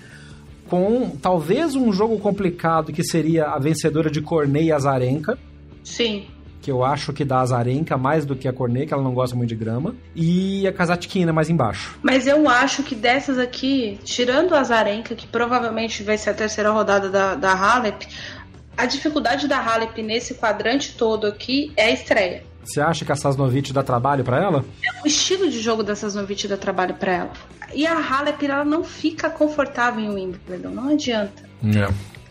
com 0.70 1.10
talvez 1.22 1.76
um 1.76 1.92
jogo 1.92 2.20
complicado 2.20 2.92
que 2.94 3.04
seria 3.04 3.46
a 3.46 3.60
vencedora 3.60 4.10
de 4.12 4.22
Cornet 4.22 4.66
e 4.66 4.72
Azarenka, 4.72 5.38
Sim. 5.84 6.26
Que 6.64 6.72
eu 6.72 6.84
acho 6.84 7.12
que 7.12 7.26
dá 7.26 7.40
a 7.40 7.42
Azarenka 7.42 7.98
mais 7.98 8.26
do 8.26 8.38
que 8.38 8.48
a 8.48 8.54
Cornet, 8.54 8.88
que 8.88 8.94
ela 8.94 9.04
não 9.04 9.14
gosta 9.14 9.36
muito 9.36 9.50
de 9.50 9.56
grama, 9.56 9.94
e 10.16 10.66
a 10.66 10.72
Kazatkina 10.72 11.34
mais 11.34 11.50
embaixo. 11.50 12.00
Mas 12.02 12.26
eu 12.26 12.48
acho 12.48 12.84
que 12.84 12.96
dessas 12.96 13.38
aqui, 13.38 14.00
tirando 14.06 14.56
a 14.56 14.64
Zarenka, 14.64 15.14
que 15.14 15.28
provavelmente 15.28 16.02
vai 16.04 16.18
ser 16.18 16.30
a 16.30 16.34
terceira 16.34 16.72
rodada 16.72 17.10
da, 17.10 17.36
da 17.36 17.52
Halep, 17.54 18.08
a 18.78 18.86
dificuldade 18.86 19.46
da 19.46 19.60
Halep 19.60 20.02
nesse 20.02 20.36
quadrante 20.36 20.96
todo 20.98 21.28
aqui 21.28 21.74
é 21.76 21.88
a 21.88 21.92
estreia. 21.92 22.44
Você 22.64 22.80
acha 22.80 23.04
que 23.04 23.12
a 23.12 23.16
Sasnovich 23.16 23.74
dá 23.74 23.84
trabalho 23.84 24.24
pra 24.24 24.42
ela? 24.42 24.64
O 25.04 25.08
estilo 25.08 25.50
de 25.50 25.60
jogo 25.60 25.84
dessas 25.84 26.16
novites 26.16 26.50
dá 26.50 26.56
trabalho 26.56 26.96
pra 26.96 27.12
ela. 27.12 27.32
E 27.74 27.86
a 27.86 27.98
Halep, 27.98 28.42
ela 28.46 28.64
não 28.64 28.86
fica 28.86 29.30
confortável 29.30 30.02
em 30.02 30.10
Wimbledon, 30.10 30.70
não 30.70 30.90
adianta. 30.90 31.44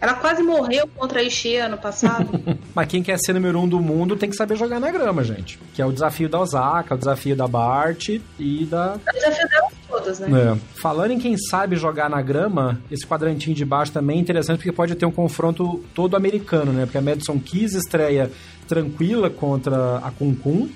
Ela 0.03 0.15
quase 0.15 0.43
morreu 0.43 0.89
contra 0.97 1.21
a 1.21 1.23
Ishii 1.23 1.59
ano 1.59 1.79
passado. 1.79 2.29
Mas 2.75 2.89
quem 2.89 3.05
quer 3.05 3.17
ser 3.21 3.35
número 3.35 3.61
um 3.61 3.69
do 3.69 3.79
mundo 3.79 4.17
tem 4.17 4.29
que 4.29 4.35
saber 4.35 4.57
jogar 4.57 4.81
na 4.81 4.91
grama, 4.91 5.23
gente. 5.23 5.61
Que 5.73 5.81
é 5.81 5.87
o 5.87 5.93
desafio 5.93 6.29
da 6.29 6.41
Osaka, 6.41 6.97
o 6.97 6.99
desafio 6.99 7.37
da 7.37 7.47
Bart 7.47 8.09
e 8.37 8.67
da 8.67 8.99
Eu 9.15 9.21
já 9.21 9.31
fiz 9.31 9.53
elas 9.53 9.73
todas, 9.89 10.19
né? 10.19 10.29
É. 10.29 10.59
Falando 10.81 11.13
em 11.13 11.21
quem 11.21 11.37
sabe 11.39 11.77
jogar 11.77 12.11
na 12.11 12.21
grama, 12.21 12.81
esse 12.91 13.07
quadrantinho 13.07 13.55
de 13.55 13.65
baixo 13.65 13.93
também 13.93 14.19
é 14.19 14.21
interessante 14.21 14.57
porque 14.57 14.73
pode 14.73 14.97
ter 14.97 15.07
um 15.07 15.13
confronto 15.13 15.85
todo 15.95 16.17
americano, 16.17 16.73
né? 16.73 16.85
Porque 16.85 16.99
a 16.99 17.03
Madison 17.03 17.39
Keys 17.39 17.75
estreia 17.75 18.29
tranquila 18.67 19.31
contra 19.31 19.99
a 19.99 20.11
Kunkun. 20.11 20.69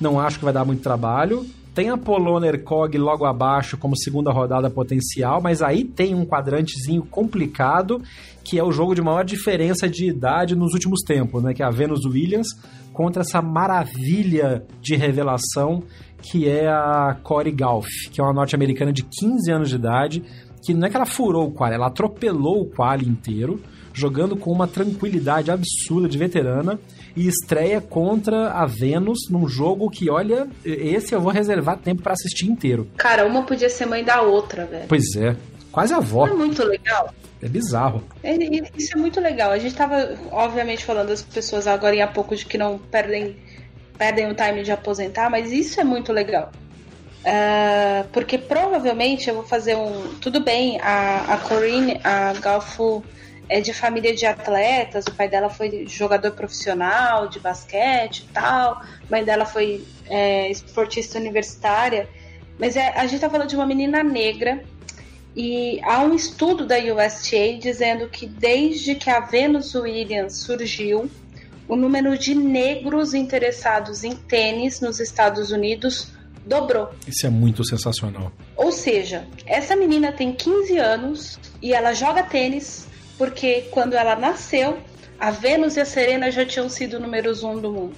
Não 0.00 0.20
acho 0.20 0.38
que 0.38 0.44
vai 0.44 0.54
dar 0.54 0.64
muito 0.64 0.80
trabalho. 0.80 1.44
Tem 1.74 1.90
a 1.90 1.98
Polona 1.98 2.46
Ercog 2.46 2.96
logo 2.96 3.24
abaixo 3.24 3.76
como 3.76 3.98
segunda 3.98 4.30
rodada 4.30 4.70
potencial, 4.70 5.42
mas 5.42 5.60
aí 5.60 5.82
tem 5.84 6.14
um 6.14 6.24
quadrantezinho 6.24 7.02
complicado, 7.02 8.00
que 8.44 8.58
é 8.58 8.62
o 8.62 8.70
jogo 8.70 8.94
de 8.94 9.02
maior 9.02 9.24
diferença 9.24 9.88
de 9.88 10.06
idade 10.06 10.54
nos 10.54 10.72
últimos 10.72 11.00
tempos, 11.02 11.42
né? 11.42 11.52
Que 11.52 11.64
é 11.64 11.66
a 11.66 11.70
Venus 11.70 12.06
Williams 12.06 12.46
contra 12.92 13.22
essa 13.22 13.42
maravilha 13.42 14.64
de 14.80 14.94
revelação 14.94 15.82
que 16.22 16.48
é 16.48 16.68
a 16.68 17.16
Corey 17.22 17.52
Golf, 17.52 17.88
que 18.10 18.20
é 18.20 18.24
uma 18.24 18.32
norte-americana 18.32 18.92
de 18.92 19.02
15 19.02 19.52
anos 19.52 19.68
de 19.68 19.74
idade, 19.74 20.22
que 20.64 20.72
não 20.72 20.86
é 20.86 20.90
que 20.90 20.96
ela 20.96 21.04
furou 21.04 21.48
o 21.48 21.50
quali, 21.50 21.74
ela 21.74 21.88
atropelou 21.88 22.62
o 22.62 22.70
quali 22.70 23.06
inteiro, 23.06 23.60
jogando 23.94 24.36
com 24.36 24.50
uma 24.50 24.66
tranquilidade 24.66 25.50
absurda 25.50 26.08
de 26.08 26.18
veterana 26.18 26.78
e 27.16 27.26
estreia 27.28 27.80
contra 27.80 28.50
a 28.50 28.66
Venus 28.66 29.30
num 29.30 29.48
jogo 29.48 29.88
que, 29.88 30.10
olha, 30.10 30.48
esse 30.64 31.14
eu 31.14 31.20
vou 31.20 31.32
reservar 31.32 31.78
tempo 31.78 32.02
pra 32.02 32.12
assistir 32.12 32.46
inteiro. 32.46 32.86
Cara, 32.96 33.24
uma 33.24 33.44
podia 33.44 33.70
ser 33.70 33.86
mãe 33.86 34.02
da 34.04 34.20
outra, 34.20 34.66
velho. 34.66 34.84
Pois 34.88 35.14
é, 35.16 35.36
quase 35.70 35.94
a 35.94 35.98
avó, 35.98 36.26
Não 36.26 36.34
é 36.34 36.38
muito 36.38 36.64
legal. 36.64 37.14
é 37.40 37.48
bizarro. 37.48 38.02
É, 38.22 38.34
Isso 38.76 38.96
é 38.96 39.00
muito 39.00 39.20
legal. 39.20 39.52
A 39.52 39.58
gente 39.58 39.74
tava, 39.76 40.18
obviamente, 40.32 40.84
falando 40.84 41.08
das 41.08 41.22
pessoas 41.22 41.66
agora 41.68 42.02
há 42.04 42.08
pouco 42.08 42.34
de 42.34 42.44
que 42.44 42.58
não 42.58 42.78
perdem, 42.78 43.36
perdem 43.96 44.28
o 44.28 44.34
time 44.34 44.64
de 44.64 44.72
aposentar, 44.72 45.30
mas 45.30 45.52
isso 45.52 45.80
é 45.80 45.84
muito 45.84 46.12
legal. 46.12 46.50
Ah, 47.26 48.04
porque 48.12 48.36
provavelmente 48.36 49.28
eu 49.28 49.34
vou 49.36 49.44
fazer 49.44 49.76
um. 49.76 50.14
Tudo 50.20 50.40
bem, 50.40 50.78
a, 50.82 51.34
a 51.34 51.38
Corinne, 51.38 51.98
a 52.04 52.34
Galfo 52.34 53.02
é 53.48 53.60
de 53.60 53.72
família 53.72 54.14
de 54.14 54.26
atletas, 54.26 55.04
o 55.06 55.12
pai 55.12 55.28
dela 55.28 55.50
foi 55.50 55.86
jogador 55.86 56.32
profissional 56.32 57.28
de 57.28 57.38
basquete 57.38 58.20
e 58.20 58.32
tal, 58.32 58.72
a 58.72 58.86
mãe 59.10 59.24
dela 59.24 59.44
foi 59.44 59.84
é, 60.06 60.50
esportista 60.50 61.18
universitária. 61.18 62.08
Mas 62.58 62.76
é, 62.76 62.88
a 62.98 63.06
gente 63.06 63.20
tá 63.20 63.28
falando 63.28 63.48
de 63.48 63.56
uma 63.56 63.66
menina 63.66 64.02
negra 64.02 64.64
e 65.36 65.80
há 65.82 66.00
um 66.02 66.14
estudo 66.14 66.64
da 66.66 66.76
USTA 66.78 67.58
dizendo 67.60 68.08
que 68.08 68.26
desde 68.26 68.94
que 68.94 69.10
a 69.10 69.20
Venus 69.20 69.74
Williams 69.74 70.36
surgiu, 70.36 71.10
o 71.68 71.76
número 71.76 72.16
de 72.16 72.34
negros 72.34 73.14
interessados 73.14 74.04
em 74.04 74.14
tênis 74.14 74.80
nos 74.80 75.00
Estados 75.00 75.50
Unidos 75.50 76.08
dobrou. 76.46 76.90
Isso 77.06 77.26
é 77.26 77.30
muito 77.30 77.64
sensacional. 77.64 78.30
Ou 78.54 78.70
seja, 78.70 79.26
essa 79.46 79.74
menina 79.74 80.12
tem 80.12 80.32
15 80.32 80.78
anos 80.78 81.38
e 81.60 81.72
ela 81.72 81.94
joga 81.94 82.22
tênis 82.22 82.86
porque 83.18 83.62
quando 83.70 83.94
ela 83.94 84.16
nasceu, 84.16 84.78
a 85.18 85.30
Venus 85.30 85.76
e 85.76 85.80
a 85.80 85.84
Serena 85.84 86.30
já 86.30 86.44
tinham 86.44 86.68
sido 86.68 86.98
números 87.00 87.42
um 87.42 87.58
do 87.60 87.70
mundo. 87.72 87.94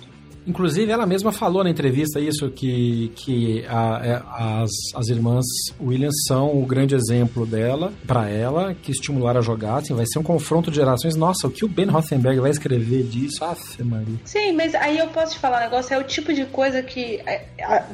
Inclusive, 0.49 0.93
ela 0.93 1.05
mesma 1.07 1.33
falou 1.33 1.65
na 1.65 1.71
entrevista 1.71 2.21
isso, 2.21 2.49
que, 2.51 3.11
que 3.17 3.65
a- 3.67 4.01
é, 4.05 4.23
as, 4.63 4.71
as 4.95 5.09
irmãs 5.09 5.45
Williams 5.81 6.15
são 6.29 6.57
o 6.57 6.65
grande 6.65 6.95
exemplo 6.95 7.45
dela, 7.45 7.93
pra 8.07 8.31
ela, 8.31 8.73
que 8.73 8.93
estimularam 8.93 9.41
a 9.41 9.43
jogar. 9.43 9.79
Assim, 9.79 9.93
vai 9.93 10.07
ser 10.07 10.21
um 10.21 10.23
confronto 10.23 10.71
de 10.71 10.77
gerações. 10.77 11.17
Nossa, 11.17 11.49
o 11.49 11.51
que 11.51 11.65
o 11.65 11.69
Ben 11.69 11.87
Rothenberg 11.87 12.39
vai 12.39 12.53
escrever 12.53 13.03
disso? 13.03 13.45
Aff, 13.45 13.83
Maria. 13.83 14.15
Sim, 14.25 14.53
mas 14.53 14.73
aí 14.77 14.99
eu 14.99 15.09
posso 15.09 15.33
te 15.33 15.41
falar 15.41 15.59
um 15.59 15.65
negócio, 15.65 15.93
é 15.93 15.99
o 15.99 16.05
tipo 16.05 16.33
de 16.33 16.45
coisa 16.45 16.81
que, 16.81 17.21
é, 17.27 17.47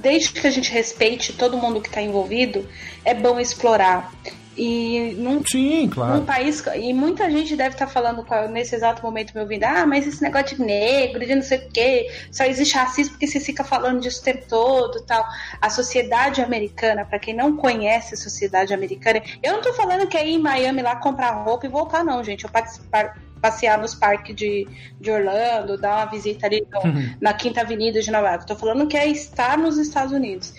desde 0.03 0.33
que 0.33 0.47
a 0.47 0.51
gente 0.51 0.71
respeite 0.71 1.33
todo 1.33 1.57
mundo 1.57 1.81
que 1.81 1.89
está 1.89 2.03
envolvido, 2.03 2.67
é 3.03 3.15
bom 3.15 3.41
explorar. 3.41 4.13
E 4.57 5.15
num, 5.19 5.43
Sim, 5.51 5.85
num 5.85 5.89
claro. 5.91 6.23
país. 6.25 6.63
E 6.77 6.93
muita 6.93 7.31
gente 7.31 7.57
deve 7.57 7.71
estar 7.75 7.87
falando 7.87 8.23
com 8.25 8.35
a- 8.35 8.49
nesse 8.49 8.75
exato 8.75 9.03
momento 9.03 9.33
me 9.35 9.41
ouvindo, 9.41 9.65
ah, 9.65 9.87
mas 9.87 10.07
esse 10.07 10.23
negócio 10.23 10.57
de 10.57 10.63
negro, 10.63 11.25
de 11.25 11.35
não 11.35 11.43
sei 11.43 11.59
o 11.59 11.69
quê, 11.71 12.07
só 12.31 12.45
existe 12.45 12.75
racismo 12.77 13.13
porque 13.15 13.27
você 13.27 13.41
fica 13.41 13.65
falando 13.65 14.01
disso 14.01 14.21
o 14.21 14.25
tempo 14.25 14.45
todo 14.49 15.01
tal. 15.07 15.25
A 15.61 15.71
sociedade 15.71 16.43
americana, 16.43 17.05
para 17.05 17.19
quem 17.19 17.35
não 17.35 17.57
conhece 17.57 18.15
a 18.15 18.17
sociedade 18.19 18.75
americana, 18.75 19.23
eu 19.43 19.55
não 19.55 19.63
tô 19.63 19.73
falando 19.73 20.07
que 20.07 20.17
é 20.19 20.27
ir 20.29 20.35
em 20.35 20.39
Miami 20.39 20.83
lá 20.83 20.97
comprar 20.97 21.31
roupa 21.45 21.65
e 21.67 21.71
voltar, 21.71 22.05
não, 22.05 22.23
gente. 22.23 22.45
Eu 22.45 22.51
participar 22.51 23.15
passear 23.41 23.77
nos 23.77 23.93
parques 23.93 24.37
de, 24.37 24.69
de 25.01 25.11
Orlando, 25.11 25.77
dar 25.77 25.97
uma 25.97 26.07
visita 26.07 26.47
ali 26.47 26.65
no- 26.73 27.17
na 27.21 27.35
Quinta 27.35 27.63
Avenida 27.63 28.01
de 28.01 28.09
Nova 28.09 28.29
York. 28.29 28.47
Tô 28.47 28.55
falando 28.55 28.87
que 28.87 28.97
é 28.97 29.09
estar 29.09 29.59
nos 29.59 29.79
Estados 29.79 30.13
Unidos. 30.13 30.53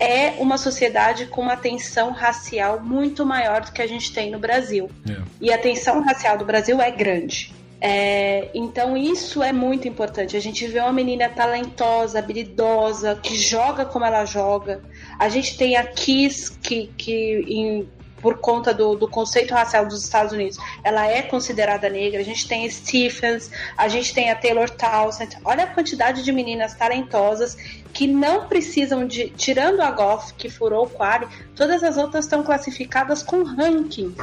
É 0.00 0.30
uma 0.38 0.56
sociedade 0.56 1.26
com 1.26 1.42
uma 1.42 1.56
tensão 1.56 2.10
racial 2.10 2.80
muito 2.80 3.24
maior 3.26 3.60
do 3.60 3.70
que 3.72 3.82
a 3.82 3.86
gente 3.86 4.12
tem 4.12 4.30
no 4.30 4.38
Brasil. 4.38 4.90
É. 5.08 5.16
E 5.40 5.52
a 5.52 5.58
tensão 5.58 6.02
racial 6.02 6.38
do 6.38 6.44
Brasil 6.44 6.80
é 6.80 6.90
grande. 6.90 7.52
É, 7.82 8.48
então 8.54 8.96
isso 8.96 9.42
é 9.42 9.52
muito 9.52 9.88
importante. 9.88 10.36
A 10.36 10.40
gente 10.40 10.66
vê 10.66 10.80
uma 10.80 10.92
menina 10.92 11.28
talentosa, 11.28 12.18
habilidosa, 12.18 13.18
que 13.22 13.36
joga 13.36 13.84
como 13.84 14.04
ela 14.04 14.24
joga. 14.24 14.82
A 15.18 15.28
gente 15.28 15.56
tem 15.56 15.76
a 15.76 15.84
Kiss, 15.84 16.52
que, 16.58 16.90
que 16.96 17.44
em- 17.48 17.88
por 18.20 18.38
conta 18.38 18.72
do, 18.72 18.94
do 18.94 19.08
conceito 19.08 19.52
racial 19.52 19.86
dos 19.86 20.02
Estados 20.04 20.32
Unidos, 20.32 20.58
ela 20.84 21.06
é 21.06 21.22
considerada 21.22 21.88
negra. 21.88 22.20
A 22.20 22.24
gente 22.24 22.46
tem 22.46 22.66
a 22.66 22.70
Stephens, 22.70 23.50
a 23.76 23.88
gente 23.88 24.14
tem 24.14 24.30
a 24.30 24.34
Taylor 24.34 24.68
Townsend. 24.70 25.36
Olha 25.44 25.64
a 25.64 25.66
quantidade 25.66 26.22
de 26.22 26.32
meninas 26.32 26.74
talentosas 26.74 27.56
que 27.92 28.06
não 28.06 28.46
precisam 28.46 29.06
de. 29.06 29.30
Tirando 29.30 29.80
a 29.80 29.90
Goff, 29.90 30.34
que 30.34 30.48
furou 30.48 30.84
o 30.84 30.88
quali, 30.88 31.26
todas 31.54 31.82
as 31.82 31.96
outras 31.96 32.24
estão 32.24 32.42
classificadas 32.42 33.22
com 33.22 33.42
ranking 33.42 34.14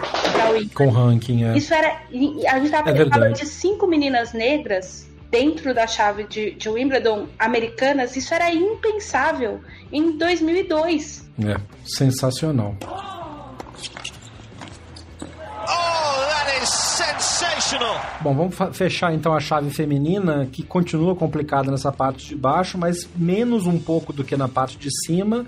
Com 0.74 0.90
ranking, 0.90 1.44
é. 1.44 1.58
isso 1.58 1.74
era. 1.74 2.02
A 2.50 2.60
gente 2.60 2.72
tava 2.72 2.90
É 2.92 3.10
falando 3.10 3.34
de 3.34 3.46
cinco 3.46 3.88
meninas 3.88 4.34
negras 4.34 5.08
dentro 5.30 5.74
da 5.74 5.86
chave 5.86 6.24
de, 6.24 6.52
de 6.52 6.70
Wimbledon 6.70 7.28
americanas. 7.38 8.16
Isso 8.16 8.34
era 8.34 8.52
impensável 8.52 9.62
em 9.92 10.18
2002. 10.18 11.30
É, 11.46 11.58
sensacional. 11.86 12.76
Bom, 18.22 18.34
vamos 18.34 18.56
fechar 18.78 19.14
então 19.14 19.34
a 19.34 19.40
chave 19.40 19.70
feminina, 19.70 20.48
que 20.52 20.64
continua 20.64 21.16
complicada 21.16 21.70
nessa 21.70 21.92
parte 21.92 22.28
de 22.28 22.36
baixo, 22.36 22.78
mas 22.78 23.10
menos 23.16 23.66
um 23.66 23.78
pouco 23.78 24.14
do 24.14 24.24
que 24.24 24.38
na 24.38 24.48
parte 24.48 24.78
de 24.78 24.90
cima, 25.06 25.46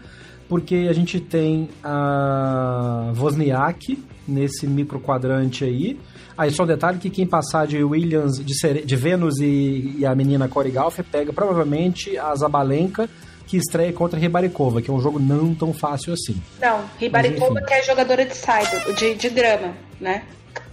porque 0.47 0.87
a 0.89 0.93
gente 0.93 1.19
tem 1.19 1.69
a 1.83 3.13
Wozniak 3.17 4.03
nesse 4.27 4.67
micro 4.67 4.99
quadrante 4.99 5.63
aí. 5.63 5.99
Aí 6.37 6.51
só 6.51 6.63
um 6.63 6.67
detalhe 6.67 6.99
que 6.99 7.09
quem 7.09 7.27
passar 7.27 7.67
de 7.67 7.83
Williams, 7.83 8.43
de, 8.43 8.57
Cere 8.57 8.85
de 8.85 8.95
Vênus 8.95 9.39
e, 9.39 9.95
e, 9.99 10.05
a 10.05 10.15
menina 10.15 10.47
Corey 10.47 10.71
Galfer 10.71 11.03
pega 11.03 11.33
provavelmente 11.33 12.17
a 12.17 12.33
Zabalenka, 12.35 13.09
que 13.45 13.57
estreia 13.57 13.91
contra 13.91 14.17
a 14.17 14.21
Ribaricova, 14.21 14.81
que 14.81 14.89
é 14.89 14.93
um 14.93 15.01
jogo 15.01 15.19
não 15.19 15.53
tão 15.53 15.73
fácil 15.73 16.13
assim. 16.13 16.41
Não, 16.61 16.83
Ribaricova 16.97 17.61
que 17.61 17.73
é 17.73 17.83
jogadora 17.83 18.25
de 18.25 18.35
side, 18.35 18.93
de, 18.95 19.15
de 19.15 19.29
grama, 19.29 19.73
né? 19.99 20.23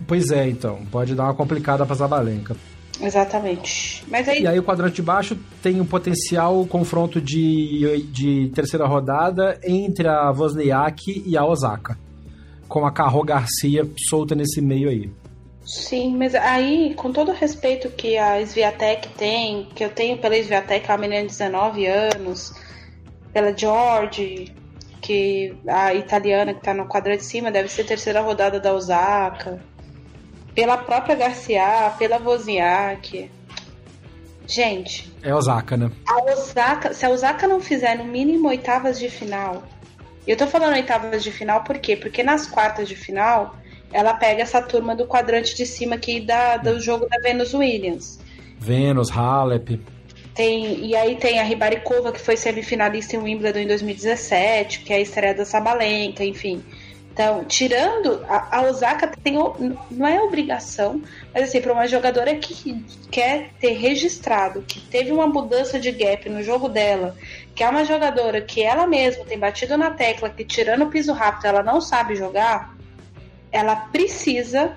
Pois 0.06 0.30
é, 0.30 0.48
então. 0.48 0.80
Pode 0.90 1.14
dar 1.14 1.24
uma 1.24 1.34
complicada 1.34 1.84
pra 1.84 1.94
Zabalenka. 1.94 2.56
Exatamente. 3.00 4.04
Mas 4.08 4.28
aí... 4.28 4.42
E 4.42 4.46
aí 4.46 4.58
o 4.58 4.62
quadrante 4.62 4.96
de 4.96 5.02
baixo 5.02 5.36
tem 5.62 5.80
um 5.80 5.86
potencial 5.86 6.64
confronto 6.66 7.20
de, 7.20 8.06
de 8.10 8.50
terceira 8.54 8.86
rodada 8.86 9.58
entre 9.64 10.08
a 10.08 10.30
Wozniak 10.30 11.22
e 11.26 11.36
a 11.36 11.44
Osaka. 11.44 11.98
Com 12.68 12.86
a 12.86 12.90
Carro 12.90 13.22
Garcia 13.22 13.88
solta 14.08 14.34
nesse 14.34 14.60
meio 14.60 14.88
aí. 14.88 15.10
Sim, 15.64 16.16
mas 16.16 16.34
aí, 16.34 16.94
com 16.94 17.12
todo 17.12 17.32
o 17.32 17.34
respeito 17.34 17.90
que 17.90 18.16
a 18.16 18.40
Sviatek 18.40 19.08
tem, 19.10 19.68
que 19.74 19.84
eu 19.84 19.90
tenho 19.90 20.16
pela 20.18 20.36
Sviatek, 20.36 20.90
a 20.90 20.96
menina 20.96 21.22
de 21.22 21.28
19 21.28 21.86
anos, 21.86 22.52
pela 23.32 23.56
George, 23.56 24.54
que 25.00 25.56
a 25.66 25.92
italiana 25.92 26.54
que 26.54 26.62
tá 26.62 26.72
no 26.72 26.86
quadrante 26.86 27.18
de 27.18 27.26
cima 27.26 27.50
deve 27.50 27.68
ser 27.68 27.84
terceira 27.84 28.20
rodada 28.20 28.60
da 28.60 28.72
Osaka 28.72 29.60
pela 30.56 30.78
própria 30.78 31.14
Garcia, 31.14 31.92
pela 31.98 32.16
Wozniak. 32.16 33.30
Gente. 34.48 35.12
É 35.22 35.34
Osaka, 35.34 35.76
né? 35.76 35.90
A 36.08 36.32
Osaka, 36.32 36.94
se 36.94 37.04
a 37.04 37.10
Osaka 37.10 37.46
não 37.46 37.60
fizer 37.60 37.98
no 37.98 38.04
mínimo 38.04 38.48
oitavas 38.48 38.98
de 38.98 39.10
final. 39.10 39.62
Eu 40.26 40.36
tô 40.36 40.46
falando 40.46 40.72
oitavas 40.72 41.22
de 41.22 41.30
final 41.30 41.62
por 41.62 41.78
quê? 41.78 41.94
Porque 41.94 42.22
nas 42.22 42.46
quartas 42.46 42.88
de 42.88 42.96
final 42.96 43.54
ela 43.92 44.14
pega 44.14 44.42
essa 44.42 44.62
turma 44.62 44.96
do 44.96 45.06
quadrante 45.06 45.54
de 45.54 45.66
cima 45.66 45.96
aqui 45.96 46.20
da, 46.20 46.56
do 46.56 46.80
jogo 46.80 47.06
da 47.06 47.18
Venus 47.18 47.52
Williams. 47.52 48.18
Venus, 48.58 49.10
Halep. 49.10 49.78
Tem, 50.34 50.86
e 50.86 50.96
aí 50.96 51.16
tem 51.16 51.38
a 51.38 51.42
Ribaricova, 51.42 52.12
que 52.12 52.20
foi 52.20 52.36
semifinalista 52.36 53.16
em 53.16 53.18
Wimbledon 53.18 53.60
em 53.60 53.66
2017, 53.66 54.80
que 54.80 54.92
é 54.92 54.96
a 54.96 55.00
estreia 55.00 55.34
da 55.34 55.44
Sabalenka, 55.44 56.24
enfim. 56.24 56.62
Então, 57.16 57.44
tirando, 57.44 58.22
a, 58.28 58.58
a 58.58 58.62
Osaka 58.64 59.06
tem, 59.06 59.36
não 59.90 60.06
é 60.06 60.20
obrigação, 60.20 61.00
mas 61.32 61.44
assim, 61.44 61.62
para 61.62 61.72
uma 61.72 61.88
jogadora 61.88 62.34
que 62.34 62.84
quer 63.10 63.54
ter 63.58 63.72
registrado 63.72 64.60
que 64.60 64.78
teve 64.78 65.12
uma 65.12 65.26
mudança 65.26 65.80
de 65.80 65.90
gap 65.92 66.28
no 66.28 66.42
jogo 66.42 66.68
dela, 66.68 67.16
que 67.54 67.64
é 67.64 67.68
uma 67.70 67.86
jogadora 67.86 68.42
que 68.42 68.62
ela 68.62 68.86
mesma 68.86 69.24
tem 69.24 69.38
batido 69.38 69.78
na 69.78 69.92
tecla 69.92 70.28
que 70.28 70.44
tirando 70.44 70.82
o 70.82 70.90
piso 70.90 71.14
rápido 71.14 71.46
ela 71.46 71.62
não 71.62 71.80
sabe 71.80 72.16
jogar, 72.16 72.76
ela 73.50 73.76
precisa, 73.76 74.76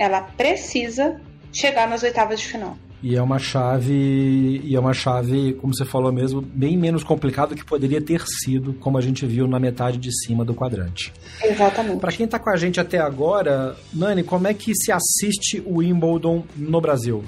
ela 0.00 0.22
precisa 0.22 1.20
chegar 1.52 1.88
nas 1.88 2.02
oitavas 2.02 2.40
de 2.40 2.48
final. 2.48 2.76
E 3.02 3.16
é 3.16 3.22
uma 3.22 3.38
chave, 3.38 4.60
e 4.62 4.76
é 4.76 4.78
uma 4.78 4.92
chave, 4.92 5.54
como 5.54 5.74
você 5.74 5.86
falou 5.86 6.12
mesmo, 6.12 6.42
bem 6.42 6.76
menos 6.76 7.02
complicado 7.02 7.54
que 7.54 7.64
poderia 7.64 8.00
ter 8.00 8.22
sido, 8.26 8.74
como 8.74 8.98
a 8.98 9.00
gente 9.00 9.24
viu 9.24 9.48
na 9.48 9.58
metade 9.58 9.96
de 9.96 10.12
cima 10.12 10.44
do 10.44 10.54
quadrante. 10.54 11.10
Exatamente. 11.42 11.98
Para 11.98 12.12
quem 12.12 12.26
está 12.26 12.38
com 12.38 12.50
a 12.50 12.56
gente 12.56 12.78
até 12.78 12.98
agora, 12.98 13.74
Nani, 13.92 14.22
como 14.22 14.46
é 14.46 14.52
que 14.52 14.74
se 14.74 14.92
assiste 14.92 15.62
o 15.64 15.78
Wimbledon 15.78 16.44
no 16.54 16.78
Brasil? 16.78 17.24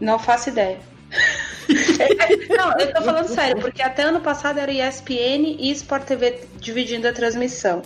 Não 0.00 0.18
faço 0.18 0.48
ideia. 0.48 0.78
Não, 2.48 2.78
eu 2.78 2.92
tô 2.92 3.02
falando 3.02 3.28
sério, 3.28 3.60
porque 3.60 3.82
até 3.82 4.02
ano 4.02 4.20
passado 4.20 4.58
era 4.58 4.72
ESPN 4.72 5.56
e 5.58 5.70
Sport 5.70 6.04
TV 6.04 6.40
dividindo 6.60 7.06
a 7.06 7.12
transmissão. 7.12 7.82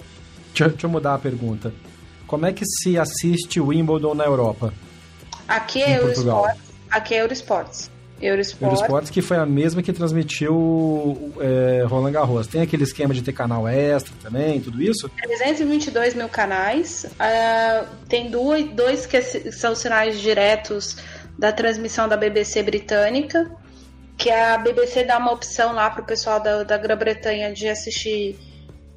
Deixa, 0.48 0.70
deixa 0.70 0.86
eu 0.86 0.90
mudar 0.90 1.14
a 1.14 1.18
pergunta. 1.18 1.72
Como 2.26 2.46
é 2.46 2.52
que 2.52 2.64
se 2.64 2.98
assiste 2.98 3.60
o 3.60 3.66
Wimbledon 3.66 4.14
na 4.14 4.24
Europa? 4.24 4.72
Aqui 5.46 5.82
é 5.82 6.00
o 6.00 6.10
Sport 6.10 6.69
Aqui 6.90 7.14
é 7.14 7.22
Eurosports. 7.22 7.90
Eurosports. 8.20 8.80
Eurosports, 8.80 9.10
que 9.10 9.22
foi 9.22 9.38
a 9.38 9.46
mesma 9.46 9.82
que 9.82 9.92
transmitiu 9.92 11.32
é, 11.40 11.84
Roland 11.86 12.12
Garros. 12.12 12.46
Tem 12.46 12.60
aquele 12.60 12.82
esquema 12.82 13.14
de 13.14 13.22
ter 13.22 13.32
canal 13.32 13.66
extra 13.66 14.12
também, 14.22 14.60
tudo 14.60 14.82
isso? 14.82 15.08
322 15.08 16.14
mil 16.14 16.28
canais. 16.28 17.04
Uh, 17.04 17.86
tem 18.08 18.30
dois, 18.30 18.68
dois 18.72 19.06
que 19.06 19.22
são 19.22 19.74
sinais 19.74 20.20
diretos 20.20 20.98
da 21.38 21.50
transmissão 21.50 22.06
da 22.06 22.16
BBC 22.16 22.62
britânica, 22.62 23.50
que 24.18 24.30
a 24.30 24.58
BBC 24.58 25.04
dá 25.04 25.16
uma 25.16 25.32
opção 25.32 25.72
lá 25.72 25.88
para 25.88 26.02
o 26.02 26.04
pessoal 26.04 26.40
da, 26.40 26.62
da 26.62 26.76
Grã-Bretanha 26.76 27.52
de 27.54 27.68
assistir. 27.68 28.38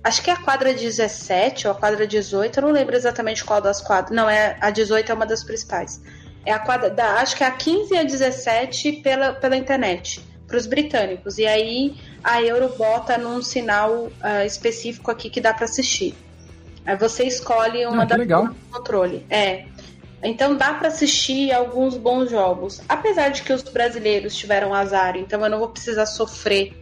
Acho 0.04 0.22
que 0.22 0.30
é 0.30 0.34
a 0.34 0.38
quadra 0.38 0.74
17 0.74 1.66
ou 1.66 1.72
a 1.72 1.76
quadra 1.76 2.06
18, 2.06 2.58
eu 2.58 2.64
não 2.64 2.72
lembro 2.72 2.94
exatamente 2.94 3.46
qual 3.46 3.62
das 3.62 3.80
quadras. 3.80 4.14
Não, 4.14 4.30
é 4.30 4.58
a 4.60 4.70
18 4.70 5.10
é 5.10 5.16
uma 5.16 5.26
das 5.26 5.46
principais 5.46 6.02
é 6.46 6.52
a 6.52 6.60
quadra, 6.60 6.90
da, 6.90 7.16
acho 7.16 7.36
que 7.36 7.44
é 7.44 7.48
a 7.48 7.52
15 7.52 7.94
e 7.94 7.98
a 7.98 8.04
17 8.04 8.92
pela, 8.94 9.34
pela 9.34 9.56
internet, 9.56 10.22
para 10.48 10.58
os 10.58 10.66
britânicos. 10.66 11.38
E 11.38 11.46
aí 11.46 11.96
a 12.24 12.42
Euro 12.42 12.70
bota 12.78 13.18
num 13.18 13.42
sinal 13.42 13.92
uh, 13.92 14.46
específico 14.46 15.10
aqui 15.10 15.30
que 15.30 15.42
dá 15.42 15.54
para 15.54 15.66
assistir. 15.66 16.16
Aí 16.86 16.98
você 16.98 17.24
escolhe 17.24 17.86
uma 17.86 18.04
ah, 18.04 18.18
legal. 18.18 18.50
controle. 18.72 19.26
É. 19.30 19.66
Então 20.22 20.56
dá 20.56 20.74
para 20.74 20.88
assistir 20.88 21.52
alguns 21.52 21.98
bons 21.98 22.30
jogos. 22.30 22.82
Apesar 22.88 23.30
de 23.30 23.44
que 23.44 23.52
os 23.52 23.64
brasileiros 23.64 24.36
tiveram 24.36 24.74
azar, 24.74 25.18
então 25.18 25.42
eu 25.44 25.50
não 25.50 25.60
vou 25.60 25.70
precisar 25.70 26.06
sofrer 26.06 26.74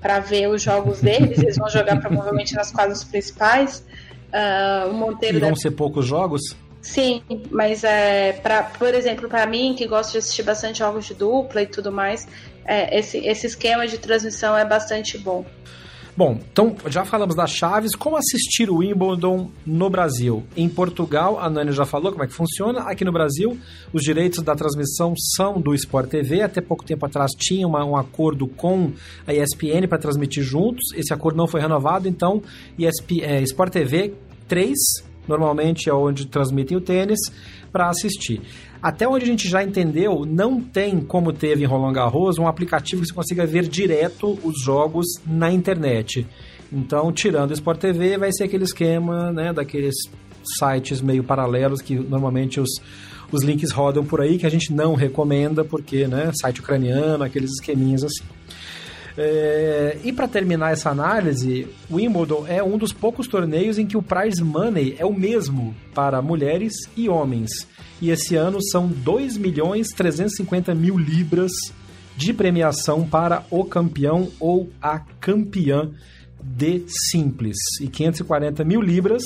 para 0.00 0.20
ver 0.20 0.48
os 0.48 0.62
jogos 0.62 1.00
deles. 1.00 1.38
Eles 1.42 1.56
vão 1.56 1.68
jogar 1.68 2.00
provavelmente 2.00 2.54
nas 2.54 2.70
quadras 2.70 3.04
principais. 3.04 3.84
Uh, 4.28 4.90
o 4.90 4.94
Monteiro 4.94 5.38
e 5.38 5.40
vão 5.40 5.50
deve... 5.50 5.60
ser 5.60 5.72
poucos 5.72 6.06
jogos? 6.06 6.56
Sim, 6.88 7.22
mas 7.50 7.84
é, 7.84 8.32
pra, 8.32 8.62
por 8.62 8.94
exemplo, 8.94 9.28
para 9.28 9.46
mim, 9.46 9.74
que 9.76 9.86
gosto 9.86 10.12
de 10.12 10.18
assistir 10.18 10.42
bastante 10.42 10.78
jogos 10.78 11.04
de 11.04 11.12
dupla 11.12 11.60
e 11.60 11.66
tudo 11.66 11.92
mais, 11.92 12.26
é, 12.64 12.98
esse, 12.98 13.18
esse 13.18 13.46
esquema 13.46 13.86
de 13.86 13.98
transmissão 13.98 14.56
é 14.56 14.64
bastante 14.64 15.18
bom. 15.18 15.44
Bom, 16.16 16.40
então 16.50 16.74
já 16.86 17.04
falamos 17.04 17.36
das 17.36 17.50
chaves. 17.50 17.94
Como 17.94 18.16
assistir 18.16 18.70
o 18.70 18.78
Wimbledon 18.78 19.50
no 19.66 19.90
Brasil? 19.90 20.42
Em 20.56 20.66
Portugal, 20.66 21.38
a 21.38 21.50
Nani 21.50 21.72
já 21.72 21.84
falou 21.84 22.10
como 22.10 22.24
é 22.24 22.26
que 22.26 22.32
funciona. 22.32 22.80
Aqui 22.80 23.04
no 23.04 23.12
Brasil, 23.12 23.58
os 23.92 24.02
direitos 24.02 24.42
da 24.42 24.56
transmissão 24.56 25.12
são 25.36 25.60
do 25.60 25.74
Sport 25.74 26.08
TV. 26.08 26.40
Até 26.40 26.62
pouco 26.62 26.82
tempo 26.84 27.04
atrás 27.04 27.32
tinha 27.32 27.68
uma, 27.68 27.84
um 27.84 27.96
acordo 27.98 28.48
com 28.48 28.92
a 29.26 29.34
ESPN 29.34 29.86
para 29.86 29.98
transmitir 29.98 30.42
juntos. 30.42 30.90
Esse 30.94 31.12
acordo 31.12 31.36
não 31.36 31.46
foi 31.46 31.60
renovado, 31.60 32.08
então 32.08 32.42
ESP, 32.78 33.22
é, 33.22 33.42
Sport 33.42 33.74
TV 33.74 34.14
3 34.48 34.74
normalmente 35.28 35.88
é 35.88 35.94
onde 35.94 36.26
transmitem 36.26 36.76
o 36.76 36.80
tênis, 36.80 37.18
para 37.70 37.88
assistir. 37.88 38.40
Até 38.82 39.06
onde 39.06 39.24
a 39.24 39.26
gente 39.26 39.48
já 39.48 39.62
entendeu, 39.62 40.24
não 40.24 40.60
tem, 40.60 41.00
como 41.00 41.32
teve 41.32 41.64
em 41.64 41.66
Roland 41.66 41.92
Garros, 41.92 42.38
um 42.38 42.46
aplicativo 42.46 43.02
que 43.02 43.08
você 43.08 43.14
consiga 43.14 43.44
ver 43.44 43.66
direto 43.66 44.38
os 44.42 44.62
jogos 44.62 45.06
na 45.26 45.52
internet. 45.52 46.26
Então, 46.72 47.12
tirando 47.12 47.50
o 47.50 47.54
Sport 47.54 47.80
TV, 47.80 48.16
vai 48.18 48.32
ser 48.32 48.44
aquele 48.44 48.64
esquema 48.64 49.32
né, 49.32 49.52
daqueles 49.52 49.94
sites 50.58 51.00
meio 51.00 51.24
paralelos 51.24 51.82
que 51.82 51.94
normalmente 51.94 52.60
os, 52.60 52.70
os 53.32 53.42
links 53.42 53.70
rodam 53.70 54.04
por 54.04 54.20
aí, 54.20 54.38
que 54.38 54.46
a 54.46 54.50
gente 54.50 54.72
não 54.72 54.94
recomenda, 54.94 55.64
porque, 55.64 56.06
né, 56.06 56.30
site 56.40 56.60
ucraniano, 56.60 57.24
aqueles 57.24 57.50
esqueminhas 57.52 58.04
assim. 58.04 58.24
É, 59.20 59.98
e 60.04 60.12
para 60.12 60.28
terminar 60.28 60.72
essa 60.72 60.90
análise, 60.90 61.66
o 61.90 61.96
Wimbledon 61.96 62.46
é 62.46 62.62
um 62.62 62.78
dos 62.78 62.92
poucos 62.92 63.26
torneios 63.26 63.76
em 63.76 63.84
que 63.84 63.96
o 63.96 64.02
prize 64.02 64.44
money 64.44 64.94
é 64.96 65.04
o 65.04 65.12
mesmo 65.12 65.74
para 65.92 66.22
mulheres 66.22 66.74
e 66.96 67.08
homens. 67.08 67.50
E 68.00 68.10
esse 68.10 68.36
ano 68.36 68.62
são 68.62 68.86
2 68.86 69.36
milhões 69.36 69.88
350 69.88 70.72
mil 70.72 70.96
libras 70.96 71.50
de 72.16 72.32
premiação 72.32 73.04
para 73.04 73.44
o 73.50 73.64
campeão 73.64 74.30
ou 74.38 74.70
a 74.80 75.00
campeã 75.00 75.90
de 76.40 76.84
simples 76.86 77.56
e 77.80 77.88
540 77.88 78.62
mil 78.62 78.80
libras 78.80 79.22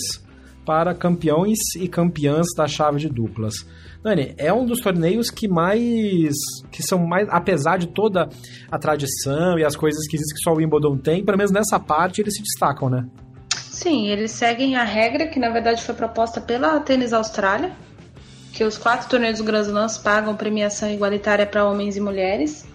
para 0.64 0.94
campeões 0.94 1.59
e 1.77 1.88
campeãs 1.88 2.46
da 2.57 2.66
chave 2.66 2.98
de 2.98 3.09
duplas. 3.09 3.55
Dani, 4.03 4.35
é 4.37 4.53
um 4.53 4.66
dos 4.66 4.81
torneios 4.81 5.31
que 5.31 5.46
mais. 5.46 6.35
que 6.70 6.83
são 6.83 6.98
mais. 6.98 7.29
apesar 7.31 7.79
de 7.79 7.87
toda 7.88 8.29
a 8.70 8.79
tradição 8.79 9.59
e 9.59 9.64
as 9.64 9.77
coisas 9.77 10.07
que 10.09 10.16
existem 10.16 10.37
que 10.37 10.42
só 10.42 10.53
o 10.53 10.57
Wimbledon 10.57 10.98
tem, 10.98 11.25
pelo 11.25 11.38
menos 11.38 11.53
nessa 11.53 11.79
parte 11.79 12.20
eles 12.20 12.35
se 12.35 12.42
destacam, 12.42 12.90
né? 12.90 13.07
Sim, 13.55 14.09
eles 14.09 14.33
seguem 14.33 14.77
a 14.77 14.85
regra 14.85 15.27
que 15.27 15.38
na 15.38 15.51
verdade 15.51 15.83
foi 15.83 15.94
proposta 15.94 16.40
pela 16.40 16.81
Tênis 16.81 17.12
Austrália, 17.12 17.72
que 18.53 18.64
os 18.64 18.77
quatro 18.77 19.09
torneios 19.09 19.38
do 19.38 19.44
Grand 19.44 19.62
Slams 19.62 19.98
pagam 19.98 20.37
premiação 20.37 20.90
igualitária 20.90 21.46
para 21.46 21.68
homens 21.68 21.96
e 21.96 22.01
mulheres. 22.01 22.66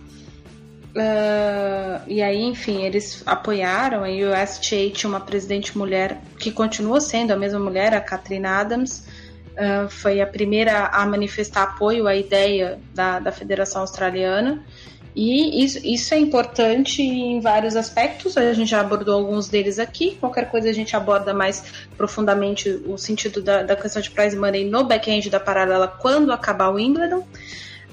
Uh, 0.97 2.01
e 2.07 2.23
aí, 2.23 2.41
enfim, 2.41 2.83
eles 2.83 3.21
apoiaram. 3.23 4.03
A 4.03 4.07
USTA 4.07 4.89
tinha 4.91 5.07
uma 5.07 5.19
presidente 5.19 5.77
mulher 5.77 6.19
que 6.39 6.51
continua 6.51 6.99
sendo 6.99 7.31
a 7.31 7.35
mesma 7.35 7.59
mulher, 7.59 7.93
a 7.93 8.01
Catherine 8.01 8.47
Adams. 8.47 9.05
Uh, 9.53 9.87
foi 9.89 10.21
a 10.21 10.25
primeira 10.25 10.87
a 10.87 11.05
manifestar 11.05 11.63
apoio 11.63 12.07
à 12.07 12.15
ideia 12.15 12.79
da, 12.95 13.19
da 13.19 13.31
Federação 13.31 13.81
Australiana. 13.81 14.63
E 15.15 15.63
isso, 15.63 15.79
isso 15.83 16.13
é 16.13 16.17
importante 16.17 17.01
em 17.01 17.39
vários 17.39 17.75
aspectos, 17.75 18.37
a 18.37 18.53
gente 18.53 18.69
já 18.69 18.81
abordou 18.81 19.15
alguns 19.15 19.47
deles 19.47 19.79
aqui. 19.79 20.15
Qualquer 20.19 20.49
coisa 20.49 20.69
a 20.69 20.73
gente 20.73 20.95
aborda 20.95 21.33
mais 21.33 21.63
profundamente 21.95 22.69
o 22.85 22.97
sentido 22.99 23.41
da, 23.41 23.63
da 23.63 23.75
questão 23.75 23.99
de 23.99 24.11
prize 24.11 24.37
money 24.37 24.69
no 24.69 24.83
back-end 24.83 25.27
da 25.31 25.39
paralela 25.39 25.87
quando 25.87 26.31
acabar 26.31 26.69
o 26.69 26.75
Wimbledon. 26.75 27.25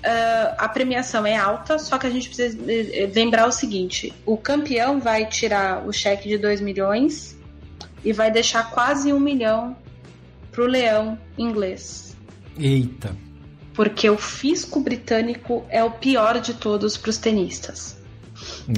Uh, 0.04 0.54
a 0.58 0.68
premiação 0.68 1.24
é 1.24 1.34
alta, 1.34 1.78
só 1.78 1.96
que 1.96 2.06
a 2.06 2.10
gente 2.10 2.28
precisa 2.28 2.58
eh, 2.70 3.10
lembrar 3.14 3.48
o 3.48 3.52
seguinte: 3.52 4.12
o 4.26 4.36
campeão 4.36 5.00
vai 5.00 5.24
tirar 5.24 5.86
o 5.86 5.92
cheque 5.92 6.28
de 6.28 6.36
2 6.36 6.60
milhões 6.60 7.34
e 8.04 8.12
vai 8.12 8.30
deixar 8.30 8.70
quase 8.70 9.14
um 9.14 9.18
milhão 9.18 9.74
pro 10.52 10.66
leão 10.66 11.18
inglês. 11.38 12.14
Eita! 12.58 13.16
Porque 13.72 14.10
o 14.10 14.18
fisco 14.18 14.78
britânico 14.78 15.64
é 15.70 15.82
o 15.82 15.90
pior 15.90 16.38
de 16.38 16.52
todos 16.52 16.98
para 16.98 17.08
os 17.08 17.16
tenistas. 17.16 17.98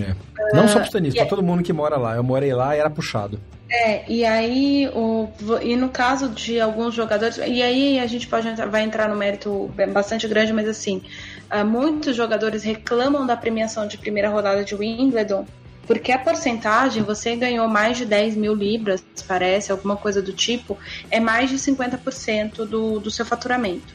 É. 0.01 0.15
Não 0.55 0.67
uh, 0.67 0.69
só 0.69 0.75
para 0.75 0.85
os 0.85 0.91
tenistas, 0.91 1.21
para 1.23 1.29
todo 1.29 1.43
mundo 1.43 1.65
que 1.65 1.73
mora 1.73 1.97
lá. 1.97 2.15
Eu 2.15 2.23
morei 2.23 2.55
lá 2.55 2.77
e 2.77 2.79
era 2.79 2.89
puxado. 2.89 3.41
É, 3.69 4.05
e 4.11 4.25
aí, 4.25 4.89
o, 4.95 5.29
e 5.61 5.75
no 5.75 5.89
caso 5.89 6.29
de 6.29 6.61
alguns 6.61 6.95
jogadores, 6.95 7.37
e 7.39 7.63
aí 7.63 7.99
a 7.99 8.07
gente 8.07 8.29
pode 8.29 8.49
vai 8.67 8.83
entrar 8.83 9.09
no 9.09 9.17
mérito 9.17 9.73
bastante 9.93 10.29
grande, 10.29 10.53
mas 10.53 10.69
assim, 10.69 11.03
uh, 11.51 11.67
muitos 11.67 12.15
jogadores 12.15 12.63
reclamam 12.63 13.27
da 13.27 13.37
premiação 13.37 13.89
de 13.89 13.99
primeira 13.99 14.29
rodada 14.29 14.65
de 14.65 14.75
Wimbledon, 14.75 15.47
porque 15.85 16.13
a 16.13 16.19
porcentagem, 16.19 17.03
você 17.03 17.35
ganhou 17.35 17.67
mais 17.69 17.97
de 17.97 18.05
10 18.05 18.37
mil 18.37 18.55
libras, 18.55 19.05
parece, 19.27 19.73
alguma 19.73 19.97
coisa 19.97 20.23
do 20.23 20.33
tipo, 20.33 20.79
é 21.11 21.19
mais 21.19 21.51
de 21.51 21.57
50% 21.57 22.67
do, 22.67 23.01
do 23.01 23.11
seu 23.11 23.27
faturamento. 23.27 23.95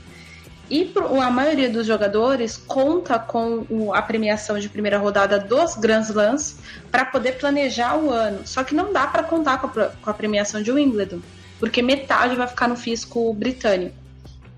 E 0.71 0.89
a 1.21 1.29
maioria 1.29 1.69
dos 1.69 1.85
jogadores 1.85 2.55
conta 2.55 3.19
com 3.19 3.91
a 3.93 4.01
premiação 4.01 4.57
de 4.57 4.69
primeira 4.69 4.97
rodada 4.97 5.37
dos 5.37 5.75
Grand 5.75 5.99
Slams 5.99 6.59
para 6.89 7.03
poder 7.03 7.33
planejar 7.33 7.97
o 7.97 8.09
ano. 8.09 8.47
Só 8.47 8.63
que 8.63 8.73
não 8.73 8.93
dá 8.93 9.05
para 9.05 9.21
contar 9.21 9.57
com 9.57 10.09
a 10.09 10.13
premiação 10.13 10.63
de 10.63 10.71
Wimbledon, 10.71 11.19
porque 11.59 11.81
metade 11.81 12.37
vai 12.37 12.47
ficar 12.47 12.69
no 12.69 12.77
fisco 12.77 13.33
britânico. 13.33 13.97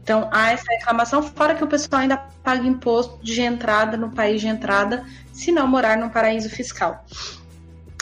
Então 0.04 0.30
há 0.32 0.52
essa 0.52 0.71
reclamação, 0.73 1.23
fora 1.23 1.56
que 1.56 1.63
o 1.63 1.67
pessoal 1.67 2.04
ainda 2.04 2.17
paga 2.43 2.67
imposto 2.67 3.17
de 3.23 3.41
entrada 3.41 3.97
no 3.97 4.12
país 4.12 4.39
de 4.39 4.47
entrada, 4.47 5.04
se 5.32 5.52
não 5.52 5.65
morar 5.65 5.97
num 5.97 6.10
paraíso 6.10 6.47
fiscal. 6.47 7.04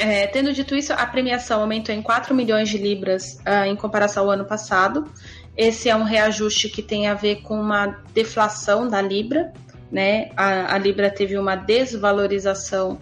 É, 0.01 0.25
tendo 0.27 0.51
dito 0.51 0.75
isso, 0.75 0.91
a 0.91 1.05
premiação 1.05 1.61
aumentou 1.61 1.93
em 1.93 2.01
4 2.01 2.33
milhões 2.33 2.67
de 2.67 2.77
libras 2.77 3.37
uh, 3.47 3.65
em 3.67 3.75
comparação 3.75 4.23
ao 4.23 4.31
ano 4.31 4.45
passado. 4.45 5.07
Esse 5.55 5.89
é 5.89 5.95
um 5.95 6.03
reajuste 6.03 6.69
que 6.69 6.81
tem 6.81 7.07
a 7.07 7.13
ver 7.13 7.41
com 7.41 7.59
uma 7.59 7.87
deflação 8.13 8.87
da 8.87 9.01
Libra, 9.01 9.51
né? 9.91 10.31
A, 10.35 10.75
a 10.75 10.77
Libra 10.77 11.09
teve 11.09 11.37
uma 11.37 11.55
desvalorização 11.55 12.99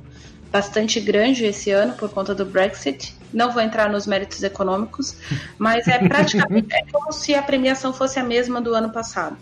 bastante 0.51 0.99
grande 0.99 1.45
esse 1.45 1.71
ano 1.71 1.93
por 1.93 2.09
conta 2.09 2.33
do 2.33 2.45
Brexit. 2.45 3.15
Não 3.31 3.51
vou 3.51 3.61
entrar 3.61 3.89
nos 3.89 4.07
méritos 4.07 4.41
econômicos, 4.41 5.15
mas 5.57 5.87
é 5.87 5.99
praticamente 5.99 6.67
é 6.73 6.83
como 6.91 7.11
se 7.11 7.35
a 7.35 7.43
premiação 7.43 7.93
fosse 7.93 8.19
a 8.19 8.23
mesma 8.23 8.59
do 8.59 8.73
ano 8.73 8.91
passado. 8.91 9.37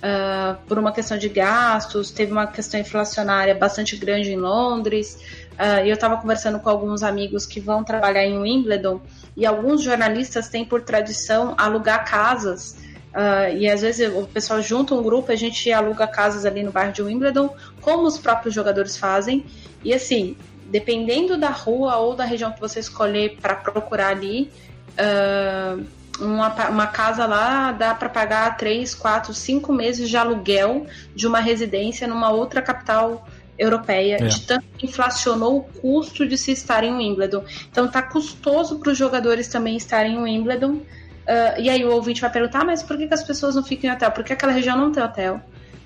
Uh, 0.00 0.56
por 0.66 0.78
uma 0.78 0.92
questão 0.92 1.18
de 1.18 1.28
gastos, 1.28 2.10
teve 2.10 2.32
uma 2.32 2.46
questão 2.46 2.80
inflacionária 2.80 3.54
bastante 3.54 3.96
grande 3.96 4.32
em 4.32 4.36
Londres, 4.36 5.18
Uh, 5.60 5.84
eu 5.84 5.92
estava 5.92 6.16
conversando 6.16 6.58
com 6.58 6.70
alguns 6.70 7.02
amigos 7.02 7.44
que 7.44 7.60
vão 7.60 7.84
trabalhar 7.84 8.24
em 8.24 8.38
Wimbledon 8.38 8.98
e 9.36 9.44
alguns 9.44 9.82
jornalistas 9.82 10.48
têm 10.48 10.64
por 10.64 10.80
tradição 10.80 11.54
alugar 11.58 12.02
casas. 12.08 12.78
Uh, 13.12 13.54
e 13.58 13.68
às 13.68 13.82
vezes 13.82 14.10
o 14.10 14.26
pessoal 14.26 14.62
junta 14.62 14.94
um 14.94 15.02
grupo, 15.02 15.30
a 15.30 15.36
gente 15.36 15.70
aluga 15.70 16.06
casas 16.06 16.46
ali 16.46 16.62
no 16.62 16.72
bairro 16.72 16.94
de 16.94 17.02
Wimbledon, 17.02 17.54
como 17.82 18.04
os 18.06 18.16
próprios 18.16 18.54
jogadores 18.54 18.96
fazem. 18.96 19.44
E 19.84 19.92
assim, 19.92 20.34
dependendo 20.64 21.36
da 21.36 21.50
rua 21.50 21.96
ou 21.96 22.16
da 22.16 22.24
região 22.24 22.50
que 22.52 22.60
você 22.60 22.80
escolher 22.80 23.36
para 23.38 23.54
procurar 23.54 24.08
ali, 24.08 24.50
uh, 24.92 25.84
uma, 26.20 26.68
uma, 26.68 26.86
casa 26.86 27.26
lá 27.26 27.72
dá 27.72 27.94
para 27.94 28.08
pagar 28.08 28.56
3, 28.56 28.94
4, 28.94 29.32
5 29.32 29.72
meses 29.72 30.08
de 30.08 30.16
aluguel 30.16 30.86
de 31.14 31.26
uma 31.26 31.40
residência 31.40 32.06
numa 32.06 32.30
outra 32.30 32.60
capital 32.60 33.26
europeia, 33.58 34.16
é. 34.16 34.26
de 34.26 34.40
tanto 34.40 34.64
que 34.78 34.86
inflacionou 34.86 35.58
o 35.58 35.62
custo 35.62 36.26
de 36.26 36.38
se 36.38 36.52
estar 36.52 36.82
em 36.82 36.94
Wimbledon. 36.94 37.44
Então 37.70 37.86
tá 37.86 38.02
custoso 38.02 38.78
para 38.78 38.92
os 38.92 38.98
jogadores 38.98 39.48
também 39.48 39.76
estarem 39.76 40.14
em 40.14 40.22
Wimbledon. 40.22 40.72
Uh, 40.72 41.60
e 41.60 41.68
aí 41.68 41.84
o 41.84 41.92
ouvinte 41.92 42.20
vai 42.20 42.30
perguntar, 42.30 42.62
ah, 42.62 42.64
mas 42.64 42.82
por 42.82 42.96
que, 42.96 43.06
que, 43.06 43.14
as 43.14 43.22
pessoas 43.22 43.54
não 43.54 43.62
ficam 43.62 43.90
em 43.90 43.92
hotel? 43.92 44.10
Porque 44.12 44.32
aquela 44.32 44.52
região 44.52 44.76
não 44.76 44.90
tem 44.90 45.02
hotel. 45.02 45.40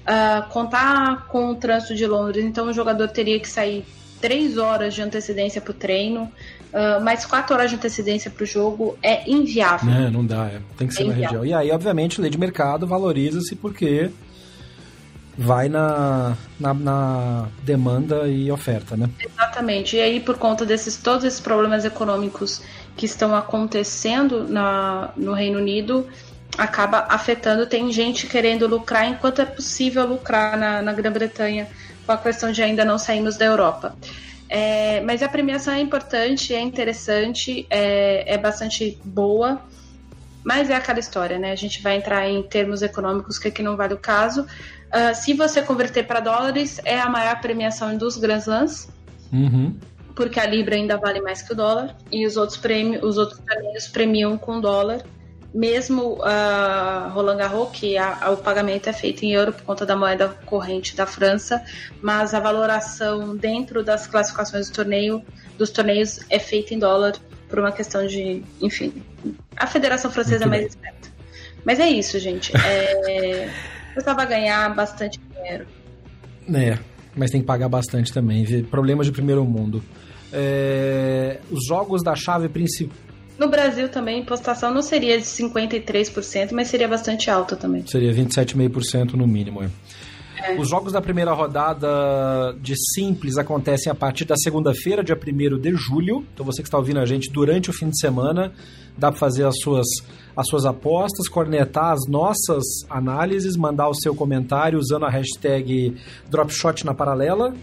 Uh, 0.05 0.49
contar 0.51 1.27
com 1.27 1.49
o 1.49 1.55
trânsito 1.57 1.95
de 1.95 2.07
Londres, 2.07 2.45
então 2.45 2.67
o 2.67 2.73
jogador 2.73 3.09
teria 3.09 3.41
que 3.41 3.49
sair 3.49 3.85
três 4.25 4.57
horas 4.57 4.95
de 4.95 5.03
antecedência 5.03 5.61
para 5.61 5.71
o 5.71 5.75
treino, 5.75 6.33
uh, 6.73 7.05
mais 7.05 7.27
quatro 7.27 7.55
horas 7.55 7.69
de 7.69 7.77
antecedência 7.77 8.31
para 8.31 8.43
o 8.43 8.47
jogo 8.47 8.97
é 9.03 9.31
inviável. 9.31 9.93
É, 9.93 10.09
não 10.09 10.25
dá, 10.25 10.47
é. 10.47 10.61
tem 10.79 10.89
que 10.89 10.95
ser 10.95 11.03
é 11.03 11.07
na 11.09 11.13
região. 11.13 11.45
E 11.45 11.53
aí, 11.53 11.71
obviamente, 11.71 12.23
lei 12.23 12.31
de 12.31 12.39
mercado 12.39 12.87
valoriza-se 12.87 13.55
porque 13.55 14.11
vai 15.37 15.69
na, 15.69 16.39
na, 16.59 16.73
na, 16.73 17.49
demanda 17.65 18.27
e 18.27 18.51
oferta, 18.51 18.97
né? 18.97 19.11
Exatamente. 19.21 19.97
E 19.97 20.01
aí, 20.01 20.21
por 20.21 20.39
conta 20.39 20.65
desses 20.65 20.97
todos 20.97 21.23
esses 21.27 21.41
problemas 21.41 21.85
econômicos 21.85 22.63
que 22.97 23.05
estão 23.05 23.37
acontecendo 23.37 24.49
na, 24.49 25.11
no 25.19 25.35
Reino 25.35 25.59
Unido, 25.59 26.07
acaba 26.57 27.05
afetando. 27.11 27.67
Tem 27.67 27.93
gente 27.93 28.27
querendo 28.27 28.67
lucrar 28.67 29.07
enquanto 29.07 29.43
é 29.43 29.45
possível 29.45 30.07
lucrar 30.07 30.57
na, 30.57 30.81
na 30.81 30.95
Grã-Bretanha, 30.95 31.69
com 32.05 32.13
a 32.13 32.19
questão 32.19 32.53
de 32.53 32.63
ainda 32.63 32.85
não 32.85 32.99
sairmos 32.99 33.37
da 33.37 33.45
Europa. 33.45 33.97
É, 34.49 35.01
mas 35.01 35.23
a 35.23 35.29
premiação 35.29 35.75
é 35.75 35.81
importante, 35.81 36.55
é 36.55 36.61
interessante, 36.61 37.67
é, 37.71 38.35
é 38.35 38.39
bastante 38.39 38.99
boa. 39.05 39.61
Mas 40.45 40.69
é 40.69 40.75
aquela 40.75 40.99
história, 40.99 41.39
né? 41.39 41.53
A 41.53 41.57
gente 41.57 41.83
vai 41.83 41.97
entrar 41.97 42.29
em 42.29 42.43
termos 42.43 42.83
econômicos 42.83 43.39
que 43.39 43.49
aqui 43.49 43.63
não 43.63 43.77
vale 43.77 43.95
o 43.95 43.99
caso. 43.99 44.43
Uh, 44.43 45.15
se 45.15 45.33
você 45.33 45.63
converter 45.63 46.07
para 46.07 46.21
dólares, 46.21 46.81
é 46.85 47.01
a 47.01 47.09
maior 47.09 47.41
premiação 47.41 47.97
dos 47.97 48.19
Grand 48.19 48.39
Slams. 48.39 48.89
Uhum. 49.33 49.75
Porque 50.15 50.39
a 50.39 50.47
Libra 50.47 50.77
ainda 50.77 50.99
vale 50.99 51.23
mais 51.23 51.41
que 51.41 51.53
o 51.53 51.57
dólar. 51.57 51.97
E 52.13 52.27
os 52.27 52.37
outros 52.37 52.59
prêmios, 52.59 53.03
os 53.03 53.17
outros 53.17 53.41
prêmios 53.41 53.89
premiam 53.89 54.37
com 54.37 54.61
dólar. 54.61 55.03
Mesmo 55.55 56.15
uh, 56.15 57.11
Roland 57.11 57.37
Garros, 57.37 57.69
que 57.73 57.97
a, 57.97 58.19
a, 58.21 58.31
o 58.31 58.37
pagamento 58.37 58.89
é 58.89 58.93
feito 58.93 59.23
em 59.23 59.33
euro 59.33 59.53
por 59.53 59.63
conta 59.63 59.87
da 59.87 59.95
moeda 59.95 60.29
corrente 60.45 60.97
da 60.97 61.07
França, 61.07 61.63
mas 62.03 62.35
a 62.35 62.41
valoração 62.41 63.37
dentro 63.37 63.85
das 63.85 64.09
classificações 64.09 64.69
do 64.69 64.75
torneio, 64.75 65.23
dos 65.57 65.71
torneios 65.71 66.21
é 66.29 66.41
feita 66.41 66.75
em 66.75 66.79
dólar 66.79 67.15
por 67.49 67.61
uma 67.61 67.71
questão 67.71 68.05
de, 68.05 68.43
enfim, 68.61 68.93
a 69.57 69.67
Federação 69.67 70.11
Francesa 70.11 70.45
é 70.45 70.49
mais 70.49 70.67
esperta. 70.67 71.09
Mas 71.65 71.79
é 71.79 71.89
isso, 71.89 72.19
gente. 72.19 72.53
É... 72.57 73.49
precisava 73.95 74.25
ganhar 74.25 74.75
bastante 74.75 75.21
dinheiro. 75.21 75.67
É, 76.53 76.79
mas 77.17 77.31
tem 77.31 77.41
que 77.41 77.47
pagar 77.47 77.69
bastante 77.69 78.13
também. 78.13 78.45
Problemas 78.65 79.07
de 79.07 79.13
primeiro 79.13 79.45
mundo. 79.45 79.83
É, 80.33 81.39
os 81.51 81.65
jogos 81.67 82.03
da 82.03 82.15
chave 82.17 82.49
principal. 82.49 83.04
No 83.39 83.49
Brasil 83.49 83.89
também, 83.89 84.17
a 84.17 84.19
impostação 84.21 84.73
não 84.73 84.83
seria 84.83 85.19
de 85.19 85.25
53%, 85.25 86.53
mas 86.53 86.69
seria 86.69 86.87
bastante 86.87 87.31
alta 87.31 87.57
também. 87.57 87.85
Seria 87.87 88.13
27,5% 88.13 89.15
no 89.15 89.27
mínimo. 89.27 89.63
É. 89.63 89.71
É. 90.45 90.61
Os 90.61 90.69
jogos 90.69 90.93
da 90.93 91.01
primeira 91.01 91.33
rodada 91.33 92.55
de 92.61 92.75
simples 92.93 93.39
acontecem 93.39 93.91
a 93.91 93.95
partir 93.95 94.25
da 94.25 94.37
segunda-feira, 94.37 95.03
dia 95.03 95.17
1 95.17 95.59
de 95.59 95.75
julho. 95.75 96.25
Então 96.35 96.45
você 96.45 96.61
que 96.61 96.69
está 96.69 96.77
ouvindo 96.77 97.01
a 97.01 97.07
gente 97.07 97.31
durante 97.31 97.71
o 97.71 97.73
fim 97.73 97.89
de 97.89 97.99
semana, 97.99 98.53
dá 98.97 99.11
para 99.11 99.19
fazer 99.19 99.47
as 99.47 99.55
suas, 99.61 99.87
as 100.37 100.47
suas 100.47 100.67
apostas, 100.67 101.29
cornetar 101.29 101.93
as 101.93 102.01
nossas 102.09 102.65
análises, 102.91 103.57
mandar 103.57 103.89
o 103.89 103.95
seu 103.95 104.15
comentário 104.15 104.79
usando 104.79 105.07
a 105.07 105.11
hashtag 105.11 105.97
Dropshot 106.29 106.85
na 106.85 106.93
paralela 106.93 107.55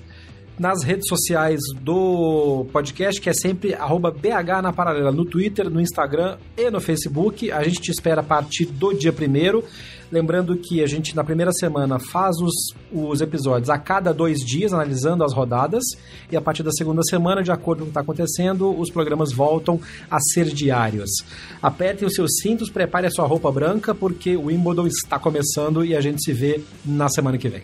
nas 0.61 0.83
redes 0.83 1.07
sociais 1.07 1.59
do 1.81 2.67
podcast, 2.71 3.19
que 3.19 3.27
é 3.27 3.33
sempre 3.33 3.71
BH 3.71 4.61
na 4.61 4.71
paralela, 4.71 5.11
no 5.11 5.25
Twitter, 5.25 5.67
no 5.71 5.81
Instagram 5.81 6.37
e 6.55 6.69
no 6.69 6.79
Facebook. 6.79 7.51
A 7.51 7.63
gente 7.63 7.81
te 7.81 7.89
espera 7.89 8.21
a 8.21 8.23
partir 8.23 8.65
do 8.65 8.93
dia 8.93 9.11
primeiro. 9.11 9.63
Lembrando 10.11 10.55
que 10.55 10.83
a 10.83 10.85
gente, 10.85 11.15
na 11.15 11.23
primeira 11.23 11.51
semana, 11.51 11.97
faz 11.97 12.35
os, 12.37 12.53
os 12.91 13.21
episódios 13.21 13.71
a 13.71 13.79
cada 13.79 14.13
dois 14.13 14.37
dias, 14.39 14.71
analisando 14.71 15.23
as 15.23 15.33
rodadas, 15.33 15.83
e 16.31 16.37
a 16.37 16.41
partir 16.41 16.61
da 16.61 16.71
segunda 16.71 17.01
semana, 17.01 17.41
de 17.41 17.51
acordo 17.51 17.79
com 17.79 17.83
o 17.83 17.87
que 17.87 17.91
está 17.91 18.01
acontecendo, 18.01 18.77
os 18.77 18.91
programas 18.91 19.31
voltam 19.31 19.79
a 20.11 20.19
ser 20.19 20.45
diários. 20.45 21.09
Apertem 21.59 22.07
os 22.07 22.13
seus 22.13 22.39
cintos, 22.39 22.69
prepare 22.69 23.07
a 23.07 23.09
sua 23.09 23.25
roupa 23.25 23.51
branca, 23.51 23.95
porque 23.95 24.35
o 24.35 24.45
Wimbledon 24.45 24.85
está 24.85 25.17
começando 25.17 25.83
e 25.83 25.95
a 25.95 26.01
gente 26.01 26.23
se 26.23 26.33
vê 26.33 26.61
na 26.85 27.09
semana 27.09 27.39
que 27.39 27.49
vem. 27.49 27.63